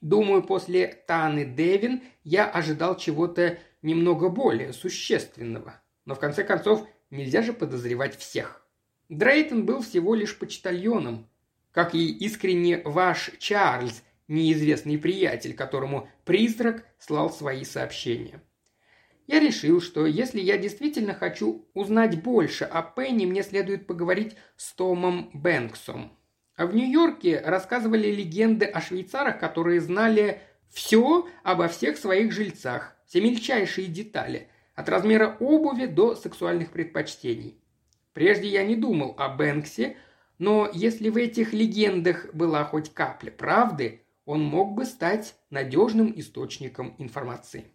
[0.00, 5.80] Думаю, после Таны Девин я ожидал чего-то немного более существенного.
[6.04, 8.66] Но в конце концов, нельзя же подозревать всех.
[9.08, 11.28] Дрейтон был всего лишь почтальоном,
[11.70, 18.42] как и искренне ваш Чарльз, неизвестный приятель, которому призрак слал свои сообщения.
[19.26, 24.74] Я решил, что если я действительно хочу узнать больше о Пенни, мне следует поговорить с
[24.74, 26.12] Томом Бэнксом.
[26.56, 33.20] А в Нью-Йорке рассказывали легенды о швейцарах, которые знали все обо всех своих жильцах, все
[33.22, 37.58] мельчайшие детали, от размера обуви до сексуальных предпочтений.
[38.12, 39.96] Прежде я не думал о Бэнксе,
[40.38, 46.94] но если в этих легендах была хоть капля правды, он мог бы стать надежным источником
[46.98, 47.73] информации.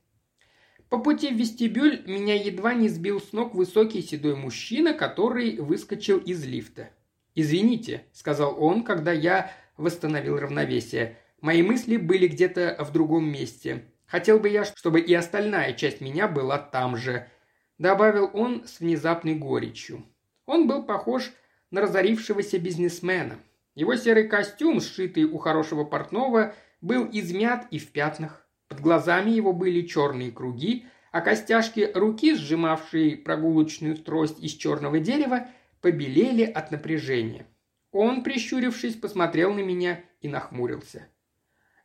[0.90, 6.18] По пути в вестибюль меня едва не сбил с ног высокий седой мужчина, который выскочил
[6.18, 6.90] из лифта.
[7.36, 11.18] «Извините»,— сказал он, когда я восстановил равновесие.
[11.42, 13.84] «Мои мысли были где-то в другом месте.
[14.08, 17.28] Хотел бы я, чтобы и остальная часть меня была там же»,—
[17.78, 20.04] добавил он с внезапной горечью.
[20.48, 21.32] Он был похож
[21.70, 23.38] на разорившегося бизнесмена.
[23.76, 28.39] Его серый костюм, сшитый у хорошего портного, был измят и в пятнах.
[28.70, 35.48] Под глазами его были черные круги, а костяшки руки, сжимавшие прогулочную трость из черного дерева,
[35.82, 37.48] побелели от напряжения.
[37.92, 41.08] Он, прищурившись, посмотрел на меня и нахмурился.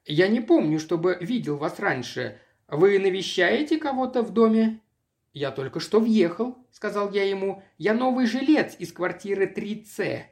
[0.05, 2.39] «Я не помню, чтобы видел вас раньше.
[2.69, 4.81] Вы навещаете кого-то в доме?»
[5.33, 7.63] «Я только что въехал»,— сказал я ему.
[7.79, 10.25] «Я новый жилец из квартиры 3С».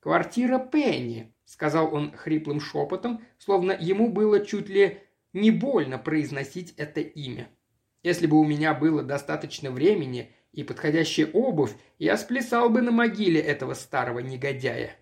[0.00, 5.00] «Квартира Пенни»,— сказал он хриплым шепотом, словно ему было чуть ли
[5.34, 7.48] не больно произносить это имя.
[8.02, 13.40] Если бы у меня было достаточно времени и подходящая обувь, я сплясал бы на могиле
[13.40, 14.96] этого старого негодяя.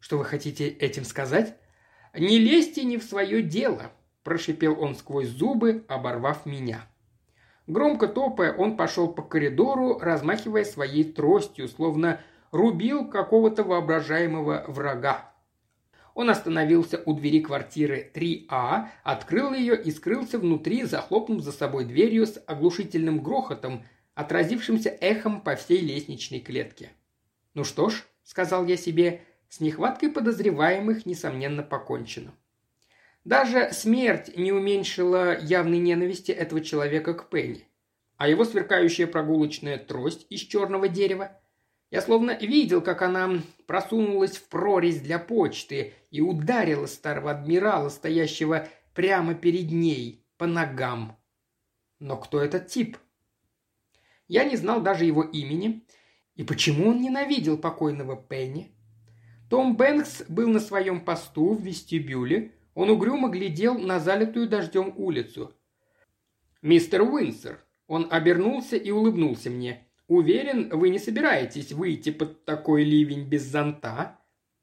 [0.00, 1.56] Что вы хотите этим сказать?
[2.14, 3.92] Не лезьте не в свое дело,
[4.24, 6.86] прошипел он сквозь зубы, оборвав меня.
[7.66, 15.32] Громко топая, он пошел по коридору, размахивая своей тростью, словно рубил какого-то воображаемого врага.
[16.18, 22.26] Он остановился у двери квартиры 3А, открыл ее и скрылся внутри, захлопнув за собой дверью
[22.26, 26.90] с оглушительным грохотом, отразившимся эхом по всей лестничной клетке.
[27.54, 32.34] «Ну что ж»,— сказал я себе,— «с нехваткой подозреваемых, несомненно, покончено».
[33.24, 37.68] Даже смерть не уменьшила явной ненависти этого человека к Пенни.
[38.16, 41.40] А его сверкающая прогулочная трость из черного дерева–
[41.90, 48.68] я словно видел, как она просунулась в прорезь для почты и ударила старого адмирала, стоящего
[48.94, 51.16] прямо перед ней, по ногам.
[51.98, 52.98] Но кто этот тип?
[54.26, 55.84] Я не знал даже его имени.
[56.34, 58.70] И почему он ненавидел покойного Пенни?
[59.50, 62.52] Том Бэнкс был на своем посту в вестибюле.
[62.74, 65.52] Он угрюмо глядел на залитую дождем улицу.
[66.62, 69.87] «Мистер Уинсер!» Он обернулся и улыбнулся мне.
[70.08, 74.18] «Уверен, вы не собираетесь выйти под такой ливень без зонта?»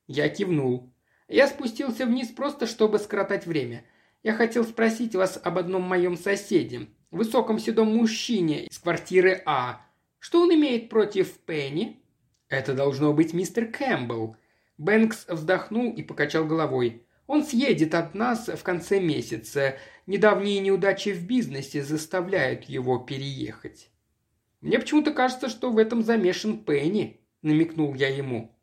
[0.07, 0.91] Я кивнул.
[1.27, 3.85] Я спустился вниз просто, чтобы скоротать время.
[4.23, 9.85] Я хотел спросить вас об одном моем соседе, высоком седом мужчине из квартиры А.
[10.17, 12.01] Что он имеет против Пенни?»
[12.49, 14.37] «Это должно быть мистер Кэмпбелл».
[14.79, 17.03] Бэнкс вздохнул и покачал головой.
[17.27, 19.77] «Он съедет от нас в конце месяца.
[20.07, 23.91] Недавние неудачи в бизнесе заставляют его переехать».
[24.65, 28.57] «Мне почему-то кажется, что в этом замешан Пенни»,– намекнул я ему.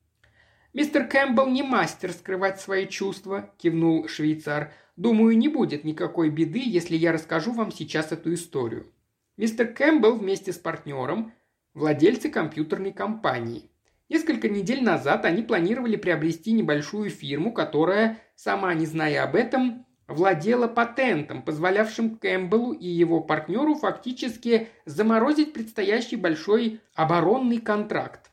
[0.73, 4.73] «Мистер Кэмпбелл не мастер скрывать свои чувства»,– кивнул швейцар.
[4.97, 8.93] «Думаю, не будет никакой беды, если я расскажу вам сейчас эту историю.
[9.37, 11.33] Мистер Кэмпбелл вместе с партнером–
[11.73, 13.71] владельцы компьютерной компании.
[14.09, 20.69] Несколько недель назад они планировали приобрести небольшую фирму, которая, сама не зная об этом, владела
[20.69, 28.31] патентом, позволявшим Кэмпбеллу и его партнеру фактически заморозить предстоящий большой оборонный контракт.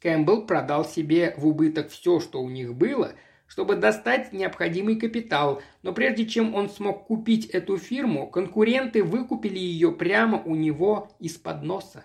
[0.00, 3.12] Кэмпбелл продал себе в убыток все, что у них было,
[3.46, 9.90] чтобы достать необходимый капитал, но прежде чем он смог купить эту фирму, конкуренты выкупили ее
[9.90, 12.04] прямо у него из-под носа.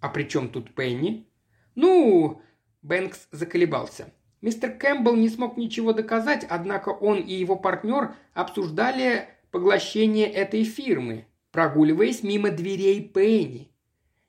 [0.00, 1.28] А при чем тут Пенни?
[1.74, 2.42] Ну,
[2.82, 4.12] Бэнкс заколебался.
[4.44, 11.24] Мистер Кэмпбелл не смог ничего доказать, однако он и его партнер обсуждали поглощение этой фирмы,
[11.50, 13.70] прогуливаясь мимо дверей Пенни.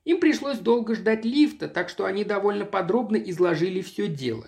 [0.04, 4.46] Им пришлось долго ждать лифта, так что они довольно подробно изложили все дело.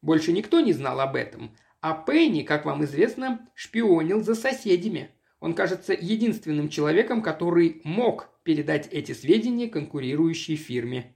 [0.00, 5.10] Больше никто не знал об этом, а Пенни, как вам известно, шпионил за соседями.
[5.38, 11.14] Он кажется единственным человеком, который мог передать эти сведения конкурирующей фирме.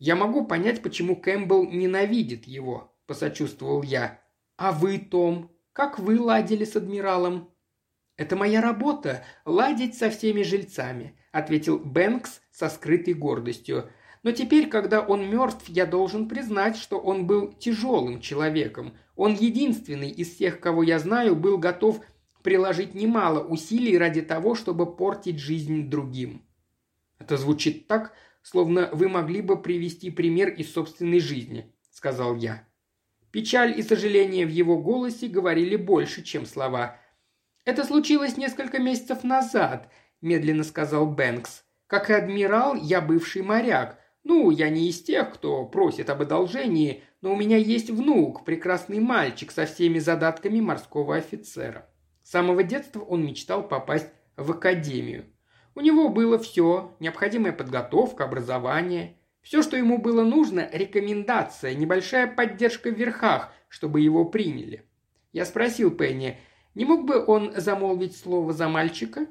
[0.00, 4.20] «Я могу понять, почему Кэмпбелл ненавидит его»,– посочувствовал я.
[4.56, 7.50] «А вы, Том, как вы ладили с адмиралом?»
[8.16, 13.90] «Это моя работа– ладить со всеми жильцами ответил Бэнкс со скрытой гордостью.
[14.22, 18.96] Но теперь, когда он мертв, я должен признать, что он был тяжелым человеком.
[19.16, 22.00] Он единственный из всех, кого я знаю, был готов
[22.44, 26.42] приложить немало усилий ради того, чтобы портить жизнь другим.
[27.18, 28.12] Это звучит так,
[28.42, 32.64] словно вы могли бы привести пример из собственной жизни, сказал я.
[33.34, 37.00] Печаль и сожаление в его голосе говорили больше, чем слова.
[37.64, 41.64] Это случилось несколько месяцев назад, медленно сказал Бэнкс.
[41.88, 43.98] «Как и адмирал, я бывший моряк.
[44.22, 49.00] Ну, я не из тех, кто просит об одолжении, но у меня есть внук, прекрасный
[49.00, 51.90] мальчик со всеми задатками морского офицера.
[52.22, 55.24] С самого детства он мечтал попасть в академию.
[55.74, 59.18] У него было все, необходимая подготовка, образование.
[59.44, 64.84] Все, что ему было нужно– рекомендация, небольшая поддержка в верхах, чтобы его приняли.
[65.34, 66.40] Я спросил Пенни,
[66.74, 69.26] не мог бы он замолвить слово за мальчика?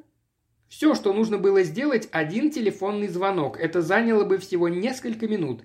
[0.69, 3.60] Все, что нужно было сделать, один телефонный звонок.
[3.60, 5.63] Это заняло бы всего несколько минут.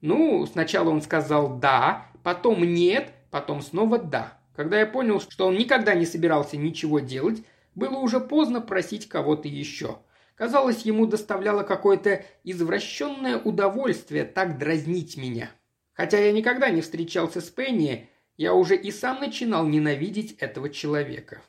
[0.00, 4.38] Ну, сначала он сказал «да», потом «нет», потом снова «да».
[4.54, 7.42] Когда я понял, что он никогда не собирался ничего делать,
[7.74, 9.98] было уже поздно просить кого-то еще.
[10.38, 15.50] Казалось, ему доставляло какое-то извращенное удовольствие так дразнить меня.
[15.92, 21.42] Хотя я никогда не встречался с Пенни, я уже и сам начинал ненавидеть этого человека.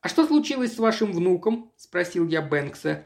[0.00, 3.04] «А что случилось с вашим внуком?»– спросил я Бэнкса.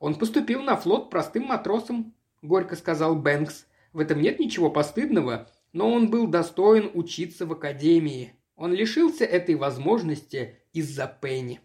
[0.00, 3.66] «Он поступил на флот простым матросом»,– горько сказал Бэнкс.
[3.92, 8.32] «В этом нет ничего постыдного, но он был достоин учиться в академии.
[8.56, 11.60] Он лишился этой возможности из-за Пенни».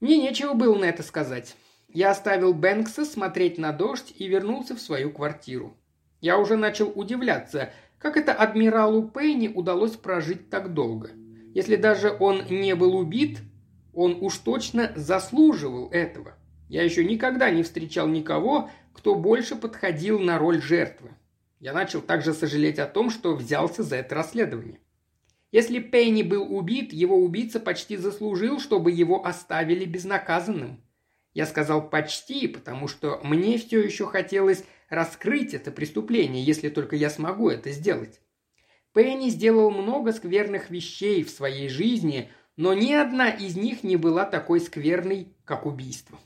[0.00, 1.54] Мне нечего было на это сказать.
[1.96, 5.76] Я оставил Бэнкса смотреть на дождь и вернулся в свою квартиру.
[6.20, 11.10] Я уже начал удивляться, как это адмиралу Пенни удалось прожить так долго–
[11.56, 13.38] если даже он не был убит,
[13.94, 16.34] он уж точно заслуживал этого.
[16.68, 21.12] Я еще никогда не встречал никого, кто больше подходил на роль жертвы.
[21.58, 24.80] Я начал также сожалеть о том, что взялся за это расследование.
[25.50, 30.82] Если Пенни был убит, его убийца почти заслужил, чтобы его оставили безнаказанным.
[31.36, 37.10] Я сказал «почти», потому что мне все еще хотелось раскрыть это преступление, если только я
[37.10, 38.22] смогу это сделать.
[38.94, 44.24] Пенни сделал много скверных вещей в своей жизни, но ни одна из них не была
[44.24, 46.18] такой скверной, как убийство.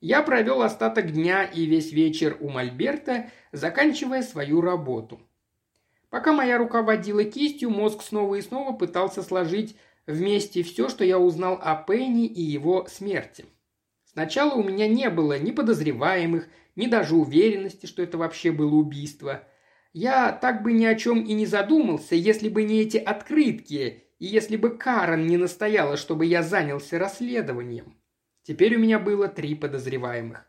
[0.00, 5.20] Я провел остаток дня и весь вечер у Мольберта, заканчивая свою работу.
[6.08, 9.76] Пока моя рука водила кистью, мозг снова и снова пытался сложить
[10.06, 13.44] вместе все, что я узнал о Пенни и его смерти.
[14.12, 19.46] Сначала у меня не было ни подозреваемых, ни даже уверенности, что это вообще было убийство–
[19.92, 24.26] я так бы ни о чем и не задумался, если бы не эти открытки, и
[24.26, 27.98] если бы Карен не настояла, чтобы я занялся расследованием.
[28.42, 30.46] Теперь у меня было три подозреваемых.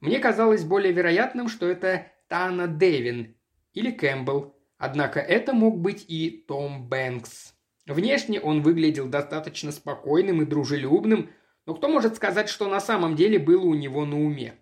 [0.00, 3.34] Мне казалось более вероятным, что это Тана Дэвин
[3.72, 7.54] или Кэмпбелл, однако это мог быть и Том Бэнкс.
[7.86, 11.30] Внешне он выглядел достаточно спокойным и дружелюбным,
[11.66, 14.54] но кто может сказать, что на самом деле было у него на уме?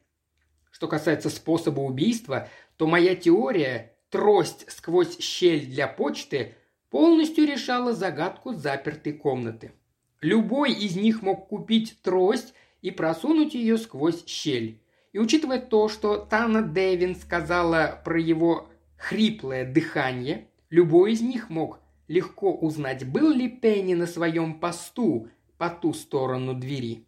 [0.71, 6.55] Что касается способа убийства, то моя теория «трость сквозь щель для почты»
[6.91, 9.73] полностью решала загадку запертой комнаты.
[10.21, 14.81] Любой из них мог купить трость и просунуть ее сквозь щель.
[15.13, 21.81] И учитывая то, что Тана Дэвин сказала про его хриплое дыхание, любой из них мог
[22.09, 25.29] легко узнать, был ли Пенни на своем посту
[25.65, 27.07] по ту сторону двери.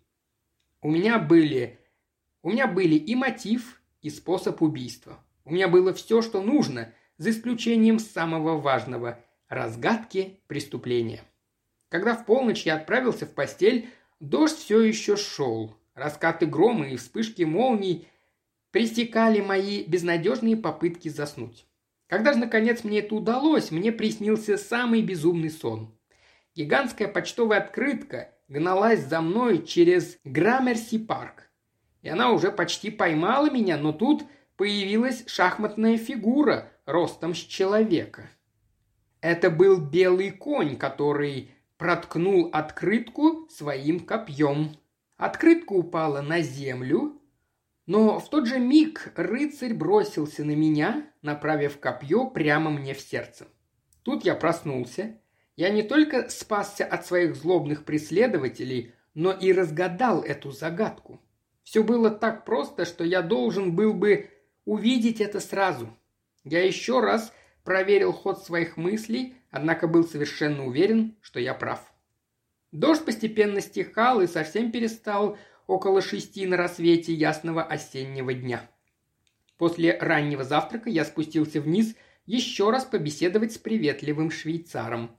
[0.81, 1.79] У меня были...
[2.43, 5.23] У меня были и мотив, и способ убийства.
[5.45, 11.21] У меня было все, что нужно, за исключением самого важного– разгадки преступления.
[11.91, 13.91] Когда в полночь я отправился в постель,
[14.21, 15.77] дождь все еще шел.
[15.93, 18.09] Раскаты грома и вспышки молний
[18.71, 21.67] пресекали мои безнадежные попытки заснуть.
[22.07, 25.95] Когда же, наконец, мне это удалось, мне приснился самый безумный сон.
[26.55, 31.51] Гигантская почтовая открытка гналась за мной через Граммерси-парк.
[32.03, 34.25] И она уже почти поймала меня, но тут
[34.57, 38.31] появилась шахматная фигура ростом с человека.
[39.21, 44.77] Это был белый конь, который проткнул открытку своим копьем.
[45.17, 47.21] Открытка упала на землю,
[47.87, 53.47] но в тот же миг рыцарь бросился на меня, направив копье прямо мне в сердце.
[54.03, 55.21] Тут я проснулся.
[55.57, 61.21] Я не только спасся от своих злобных преследователей, но и разгадал эту загадку.
[61.65, 64.31] Все было так просто, что я должен был бы
[64.67, 65.97] увидеть это сразу.
[66.45, 67.33] Я еще раз
[67.65, 71.81] проверил ход своих мыслей, однако был совершенно уверен, что я прав.
[72.73, 78.69] Дождь постепенно стихал и совсем перестал около шести на рассвете ясного осеннего дня.
[79.57, 81.97] После раннего завтрака я спустился вниз
[82.27, 85.17] еще раз побеседовать с приветливым швейцаром.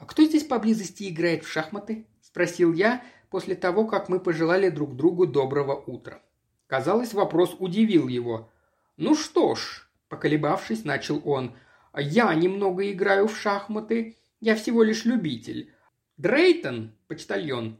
[0.00, 4.96] «А кто здесь поблизости играет в шахматы?»– спросил я после того, как мы пожелали друг
[4.96, 6.22] другу доброго утра.
[6.66, 8.50] Казалось, вопрос удивил его.
[8.96, 11.54] «Ну что ж»,– поколебавшись, начал он,–
[11.94, 15.74] «я немного играю в шахматы, я всего лишь любитель,
[16.16, 17.78] Дрейтон, почтальон,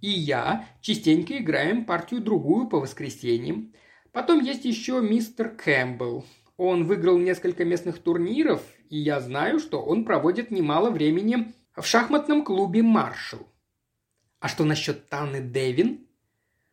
[0.00, 3.72] и я частенько играем партию-другую по воскресеньям.
[4.12, 6.24] Потом есть еще мистер Кэмпбелл.
[6.56, 12.44] Он выиграл несколько местных турниров, и я знаю, что он проводит немало времени в шахматном
[12.44, 13.46] клубе «Маршалл».
[14.40, 16.06] А что насчет Таны Дэвин?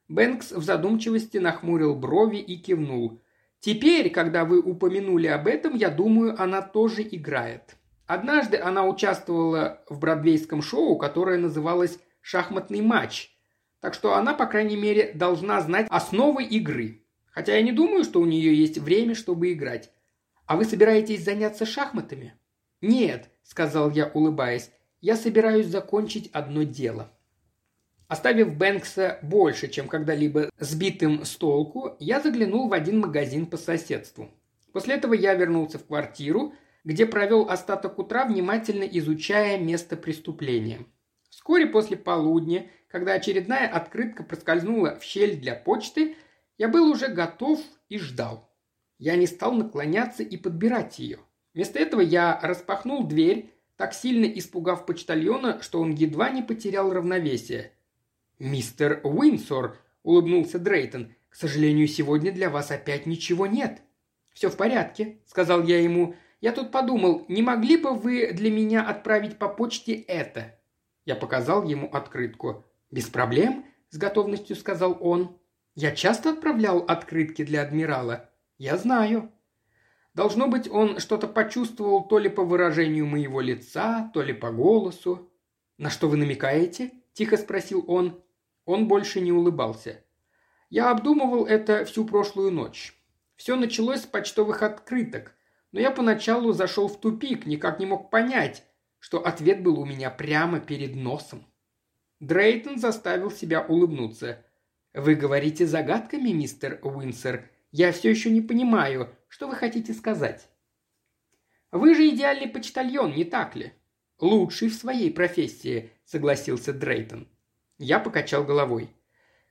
[0.07, 3.21] Бэнкс в задумчивости нахмурил брови и кивнул.
[3.59, 7.75] Теперь, когда вы упомянули об этом, я думаю, она тоже играет.
[8.05, 13.33] Однажды она участвовала в бродвейском шоу, которое называлось «Шахматный матч»,
[13.83, 17.02] так что она, по крайней мере, должна знать основы игры.
[17.33, 19.91] Хотя я не думаю, что у нее есть время, чтобы играть.
[20.45, 22.35] А вы собираетесь заняться шахматами?
[22.79, 24.71] Нет, сказал я, улыбаясь.
[25.01, 27.11] Я собираюсь закончить одно дело.
[28.07, 34.29] Оставив Бэнкса больше, чем когда-либо сбитым с толку, я заглянул в один магазин по соседству.
[34.71, 36.53] После этого я вернулся в квартиру
[36.83, 40.85] где провел остаток утра, внимательно изучая место преступления.
[41.29, 46.15] Вскоре после полудня, когда очередная открытка проскользнула в щель для почты,
[46.57, 48.49] я был уже готов и ждал.
[48.97, 51.19] Я не стал наклоняться и подбирать ее.
[51.53, 57.73] Вместо этого я распахнул дверь, так сильно испугав почтальона, что он едва не потерял равновесие.
[58.39, 63.81] «Мистер Уинсор»,— улыбнулся Дрейтон,— «к сожалению, сегодня для вас опять ничего нет».
[64.31, 66.15] «Все в порядке»,— сказал я ему.
[66.43, 70.59] Я тут подумал, не могли бы вы для меня отправить по почте это?»
[71.05, 72.65] Я показал ему открытку.
[72.91, 75.39] «Без проблем»,– с готовностью сказал он.
[75.75, 78.29] «Я часто отправлял открытки для адмирала.
[78.57, 79.31] Я знаю».
[80.13, 85.31] Должно быть, он что-то почувствовал то ли по выражению моего лица, то ли по голосу.
[85.77, 88.23] «На что вы намекаете?»– тихо спросил он.
[88.65, 90.03] Он больше не улыбался.
[90.69, 92.93] Я обдумывал это всю прошлую ночь.
[93.35, 95.35] Все началось с почтовых открыток–
[95.73, 98.63] но я поначалу зашел в тупик, никак не мог понять,
[98.99, 101.45] что ответ был у меня прямо перед носом.
[102.19, 104.45] Дрейтон заставил себя улыбнуться.
[104.93, 107.49] «Вы говорите загадками, мистер Уинсер?
[107.71, 110.47] Я все еще не понимаю, что вы хотите сказать?»
[111.71, 113.73] «Вы же идеальный почтальон, не так ли?»
[114.19, 117.27] «Лучший в своей профессии»,— согласился Дрейтон.
[117.79, 118.89] Я покачал головой.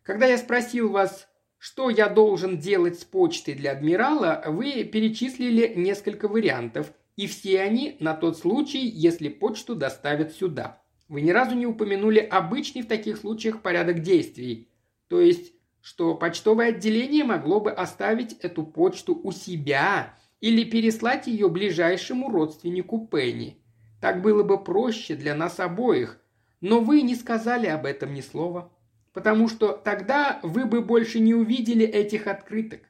[0.05, 1.28] «Когда я спросил вас,
[1.59, 7.97] что я должен делать с почтой для адмирала, вы перечислили несколько вариантов, и все они
[7.99, 10.82] на тот случай, если почту доставят сюда.
[11.09, 14.68] Вы ни разу не упомянули обычный в таких случаях порядок действий,
[15.12, 15.52] то есть,
[15.82, 23.06] что почтовое отделение могло бы оставить эту почту у себя или переслать ее ближайшему родственнику
[23.06, 23.58] Пенни.
[24.00, 26.18] Так было бы проще для нас обоих,
[26.62, 28.72] но вы не сказали об этом ни слова
[29.12, 32.80] потому что тогда вы бы больше не увидели этих открыток.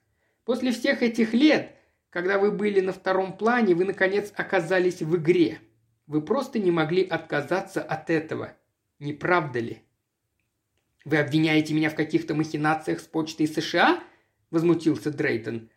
[0.45, 1.75] После всех этих лет,
[2.11, 5.59] когда вы были на втором плане, вы, наконец, оказались в игре.
[6.07, 8.53] Вы просто не могли отказаться от этого.
[9.01, 9.83] Не правда ли?
[11.05, 14.03] «Вы обвиняете меня в каких-то махинациях с почтой США?»–
[14.51, 15.71] возмутился Дрейтон.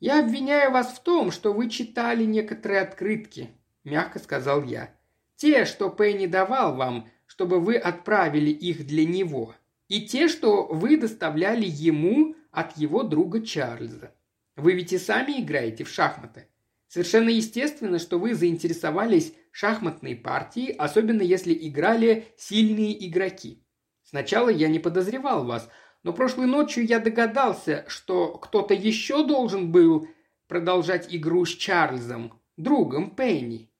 [0.00, 3.50] «Я обвиняю вас в том, что вы читали некоторые открытки»,–
[3.84, 4.94] мягко сказал я.
[5.36, 9.54] «Те, что Пенни давал вам, чтобы вы отправили их для него
[9.88, 14.14] и те, что вы доставляли ему от его друга Чарльза.
[14.56, 16.46] Вы ведь и сами играете в шахматы.
[16.88, 23.61] Совершенно естественно, что вы заинтересовались шахматной партией, особенно если играли сильные игроки.
[24.12, 25.70] Сначала я не подозревал вас,
[26.02, 30.06] но прошлой ночью я догадался, что кто-то еще должен был
[30.48, 33.70] продолжать игру с Чарльзом, другом Пенни.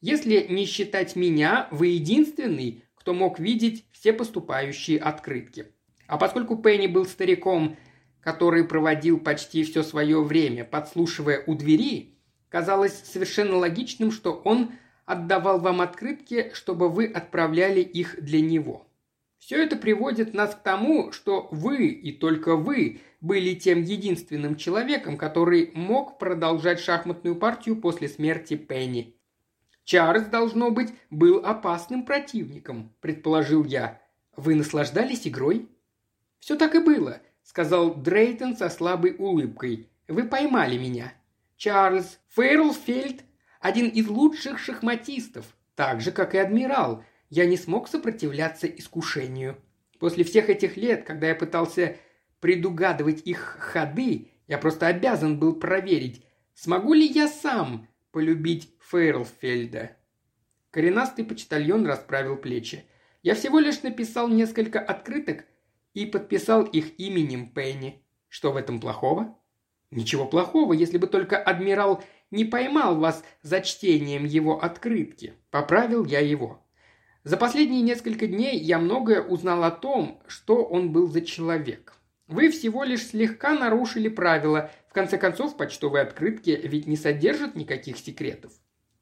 [0.00, 5.72] Если не считать меня, вы единственный, кто мог видеть все поступающие открытки.
[6.06, 7.76] А поскольку Пенни был стариком,
[8.20, 12.14] который проводил почти все свое время, подслушивая у двери,
[12.48, 14.70] казалось совершенно логичным, что он
[15.04, 18.86] отдавал вам открытки, чтобы вы отправляли их для него.
[19.40, 25.16] Все это приводит нас к тому, что вы и только вы были тем единственным человеком,
[25.16, 29.16] который мог продолжать шахматную партию после смерти Пенни.
[29.84, 34.00] Чарльз, должно быть, был опасным противником, предположил я.
[34.36, 35.68] Вы наслаждались игрой?
[36.38, 39.88] Все так и было, сказал Дрейтон со слабой улыбкой.
[40.06, 41.12] Вы поймали меня.
[41.56, 43.24] Чарльз Фейрлфельд–
[43.60, 47.04] один из лучших шахматистов, так же, как и адмирал.
[47.30, 49.56] Я не смог сопротивляться искушению.
[50.00, 51.96] После всех этих лет, когда я пытался
[52.40, 56.24] предугадывать их ходы, я просто обязан был проверить,
[56.54, 59.96] смогу ли я сам полюбить Фейрлфельда.
[60.72, 62.84] Коренастый почтальон расправил плечи.
[63.22, 65.44] Я всего лишь написал несколько открыток
[65.94, 68.02] и подписал их именем Пенни.
[68.28, 69.38] Что в этом плохого?
[69.90, 75.34] Ничего плохого, если бы только адмирал не поймал вас за чтением его открытки.
[75.50, 76.64] Поправил я его.
[77.22, 81.94] За последние несколько дней я многое узнал о том, что он был за человек.
[82.28, 84.70] Вы всего лишь слегка нарушили правила.
[84.88, 88.52] В конце концов, почтовые открытки ведь не содержат никаких секретов.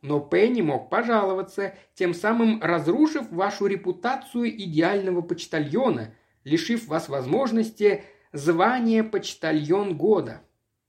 [0.02, 6.14] Но Пенни мог пожаловаться, тем самым разрушив вашу репутацию идеального почтальона,
[6.44, 8.02] лишив вас возможности
[8.32, 10.42] звания почтальон года.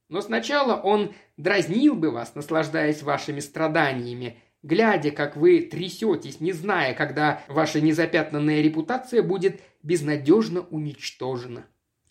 [0.10, 6.94] Но сначала он дразнил бы вас, наслаждаясь вашими страданиями, глядя, как вы трясетесь, не зная,
[6.94, 11.66] когда ваша незапятнанная репутация будет безнадежно уничтожена.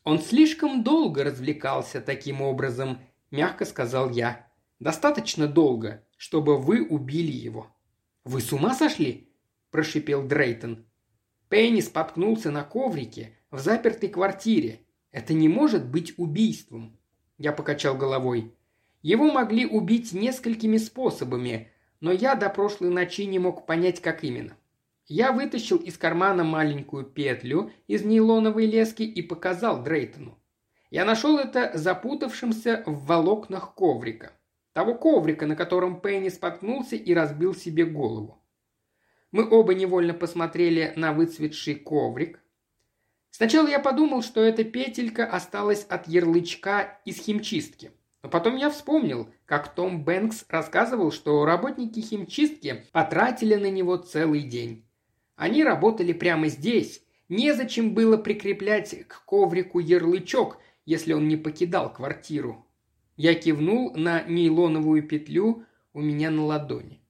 [0.04, 2.98] Он слишком долго развлекался таким образом,
[3.30, 4.48] мягко сказал я.
[4.80, 7.68] Достаточно долго, чтобы вы убили его».
[8.24, 9.32] «Вы с ума сошли?»–
[9.70, 10.84] прошипел Дрейтон.
[11.48, 14.80] Пенни споткнулся на коврике в запертой квартире.
[15.10, 16.98] Это не может быть убийством.
[17.38, 18.54] Я покачал головой.
[19.00, 24.56] Его могли убить несколькими способами, но я до прошлой ночи не мог понять, как именно.
[25.06, 30.38] Я вытащил из кармана маленькую петлю из нейлоновой лески и показал Дрейтону.
[30.90, 34.32] Я нашел это запутавшимся в волокнах коврика.
[34.72, 38.38] Того коврика, на котором Пенни споткнулся и разбил себе голову.
[39.30, 42.40] Мы оба невольно посмотрели на выцветший коврик.
[43.30, 47.92] Сначала я подумал, что эта петелька осталась от ярлычка из химчистки.
[48.28, 54.42] Но потом я вспомнил, как Том Бэнкс рассказывал, что работники химчистки потратили на него целый
[54.42, 54.84] день.
[55.34, 57.02] Они работали прямо здесь.
[57.30, 62.66] Незачем было прикреплять к коврику ярлычок, если он не покидал квартиру.
[63.16, 65.64] Я кивнул на нейлоновую петлю
[65.94, 67.00] у меня на ладони.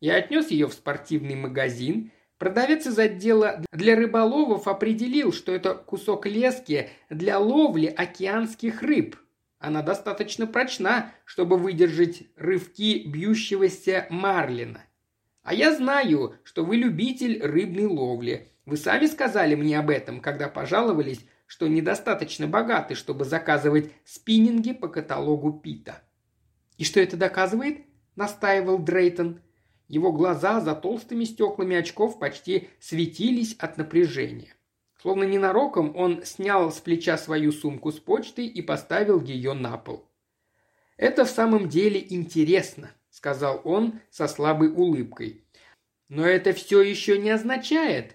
[0.00, 2.12] Я отнес ее в спортивный магазин.
[2.36, 9.16] Продавец из отдела для рыболовов определил, что это кусок лески для ловли океанских рыб.
[9.62, 14.84] Она достаточно прочна, чтобы выдержать рывки бьющегося марлина.
[15.44, 18.48] А я знаю, что вы любитель рыбной ловли.
[18.66, 24.88] Вы сами сказали мне об этом, когда пожаловались, что недостаточно богаты, чтобы заказывать спиннинги по
[24.88, 26.02] каталогу Пита.
[26.76, 27.86] «И что это доказывает?»–
[28.16, 29.42] настаивал Дрейтон.
[29.86, 34.56] Его глаза за толстыми стеклами очков почти светились от напряжения.
[35.02, 40.08] Словно ненароком он снял с плеча свою сумку с почтой и поставил ее на пол.
[40.96, 45.42] «Это в самом деле интересно»,– сказал он со слабой улыбкой.
[46.08, 48.14] «Но это все еще не означает,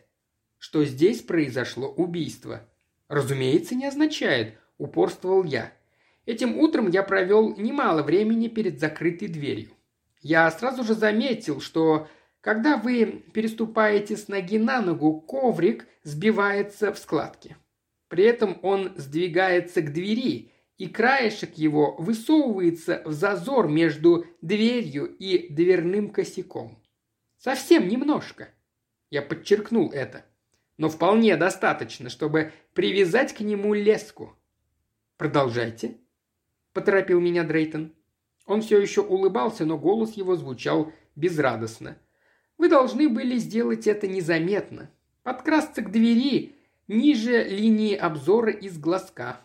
[0.60, 2.62] что здесь произошло убийство».
[3.10, 5.74] «Разумеется, не означает»,– упорствовал я.
[6.26, 9.72] Этим утром я провел немало времени перед закрытой дверью.
[10.22, 12.08] Я сразу же заметил, что
[12.42, 17.58] когда вы переступаете с ноги на ногу, коврик сбивается в складки.
[18.08, 25.52] При этом он сдвигается к двери, и краешек его высовывается в зазор между дверью и
[25.52, 26.82] дверным косяком.
[27.38, 28.50] Совсем немножко.
[29.10, 30.24] Я подчеркнул это.
[30.78, 34.38] Но вполне достаточно, чтобы привязать к нему леску.
[35.18, 35.98] «Продолжайте»,–
[36.74, 37.96] поторопил меня Дрейтон.
[38.46, 41.98] Он все еще улыбался, но голос его звучал безрадостно–
[42.58, 44.90] вы должны были сделать это незаметно.
[45.24, 46.56] Подкрасться к двери
[46.88, 49.42] ниже линии обзора из глазка.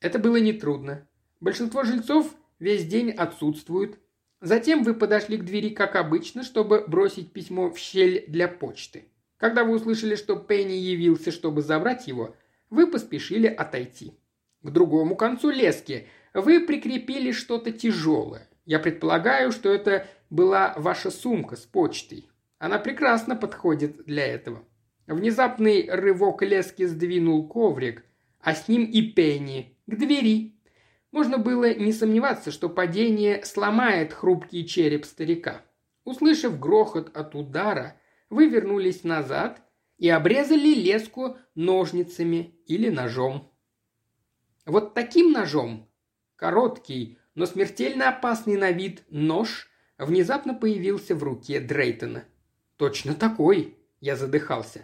[0.00, 1.06] Это было нетрудно.
[1.40, 3.98] Большинство жильцов весь день отсутствуют.
[4.40, 9.06] Затем вы подошли к двери, как обычно, чтобы бросить письмо в щель для почты.
[9.36, 12.34] Когда вы услышали, что Пенни явился, чтобы забрать его,
[12.70, 14.14] вы поспешили отойти.
[14.62, 18.48] К другому концу лески вы прикрепили что-то тяжелое.
[18.64, 22.28] Я предполагаю, что это была ваша сумка с почтой.
[22.58, 24.64] Она прекрасно подходит для этого.
[25.06, 28.04] Внезапный рывок лески сдвинул коврик,
[28.40, 30.58] а с ним и Пенни к двери.
[31.12, 35.62] Можно было не сомневаться, что падение сломает хрупкий череп старика.
[36.04, 38.00] Услышав грохот от удара,
[38.30, 39.62] вы вернулись назад
[39.98, 43.52] и обрезали леску ножницами или ножом.
[44.64, 45.88] Вот таким ножом,
[46.36, 52.24] короткий, но смертельно опасный на вид нож, внезапно появился в руке Дрейтона–
[52.76, 54.82] «Точно такой!»– я задыхался.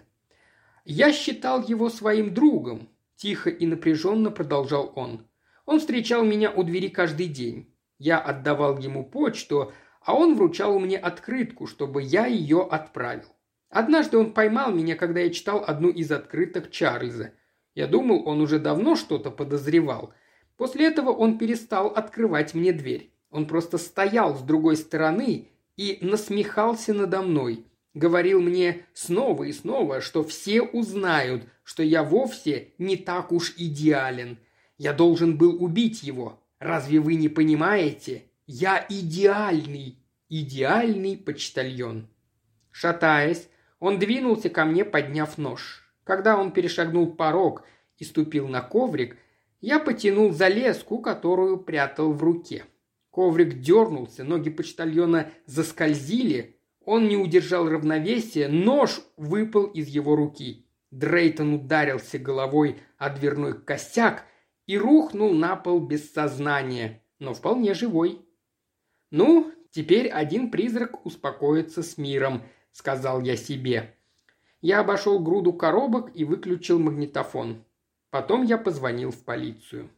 [0.84, 5.26] «Я считал его своим другом»,– тихо и напряженно продолжал он.
[5.66, 7.74] «Он встречал меня у двери каждый день.
[7.99, 13.28] Я отдавал ему почту, а он вручал мне открытку, чтобы я ее отправил.
[13.68, 17.34] Однажды он поймал меня, когда я читал одну из открыток Чарльза.
[17.74, 20.14] Я думал, он уже давно что-то подозревал.
[20.57, 23.12] После этого он перестал открывать мне дверь.
[23.30, 30.01] Он просто стоял с другой стороны и насмехался надо мной говорил мне снова и снова,
[30.01, 34.38] что все узнают, что я вовсе не так уж идеален.
[34.78, 36.40] Я должен был убить его.
[36.59, 38.24] Разве вы не понимаете?
[38.47, 42.09] Я идеальный, идеальный почтальон.
[42.70, 45.82] Шатаясь, он двинулся ко мне, подняв нож.
[46.05, 47.64] Когда он перешагнул порог
[47.99, 49.16] и ступил на коврик,
[49.61, 52.64] я потянул за леску, которую прятал в руке.
[53.11, 60.66] Коврик дернулся, ноги почтальона заскользили, он не удержал равновесия, нож выпал из его руки.
[60.91, 64.24] Дрейтон ударился головой о дверной косяк
[64.66, 68.20] и рухнул на пол без сознания, но вполне живой.
[69.11, 73.97] «Ну, теперь один призрак успокоится с миром»,— сказал я себе.
[74.61, 77.64] Я обошел груду коробок и выключил магнитофон.
[78.11, 79.91] Потом я позвонил в полицию.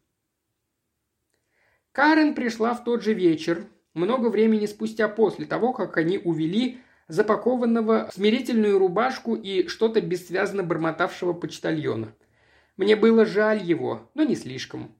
[1.92, 8.10] Карен пришла в тот же вечер, много времени спустя после того, как они увели запакованного
[8.12, 12.14] смирительную рубашку и что-то бессвязно бормотавшего почтальона.
[12.76, 14.94] Мне было жаль его, но не слишком.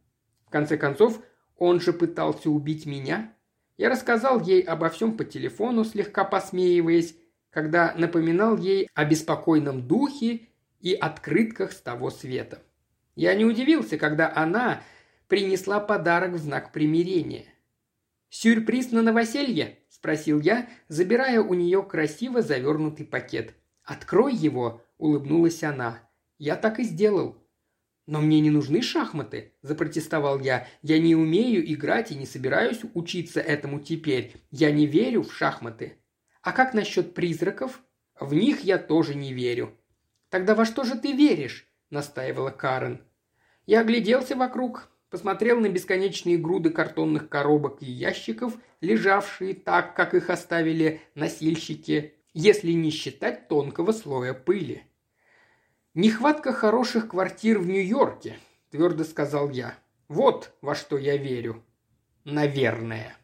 [0.46, 1.20] В конце концов,
[1.58, 3.32] он же пытался убить меня.
[3.76, 7.16] Я рассказал ей обо всем по телефону, слегка посмеиваясь,
[7.50, 10.48] когда напоминал ей о беспокойном духе
[10.80, 12.62] и открытках с того света.
[13.16, 14.82] Я не удивился, когда она
[15.28, 17.46] принесла подарок в знак примирения.
[18.36, 23.54] «Сюрприз на новоселье?»– спросил я, забирая у нее красиво завернутый пакет.
[23.84, 26.00] «Открой его!»– улыбнулась она.
[26.36, 27.36] «Я так и сделал».
[28.08, 30.66] «Но мне не нужны шахматы»,– запротестовал я.
[30.82, 34.34] «Я не умею играть и не собираюсь учиться этому теперь.
[34.50, 35.98] Я не верю в шахматы».
[36.42, 37.80] «А как насчет призраков?»
[38.18, 39.78] «В них я тоже не верю».
[40.28, 43.00] «Тогда во что же ты веришь?»– настаивала Карен.
[43.64, 50.28] Я огляделся вокруг, посмотрел на бесконечные груды картонных коробок и ящиков, лежавшие так, как их
[50.28, 54.82] оставили носильщики, если не считать тонкого слоя пыли.
[55.94, 58.40] «Нехватка хороших квартир в Нью-Йорке»,–
[58.72, 59.78] твердо сказал я.
[60.08, 61.62] «Вот во что я верю».
[62.24, 63.16] «Наверное».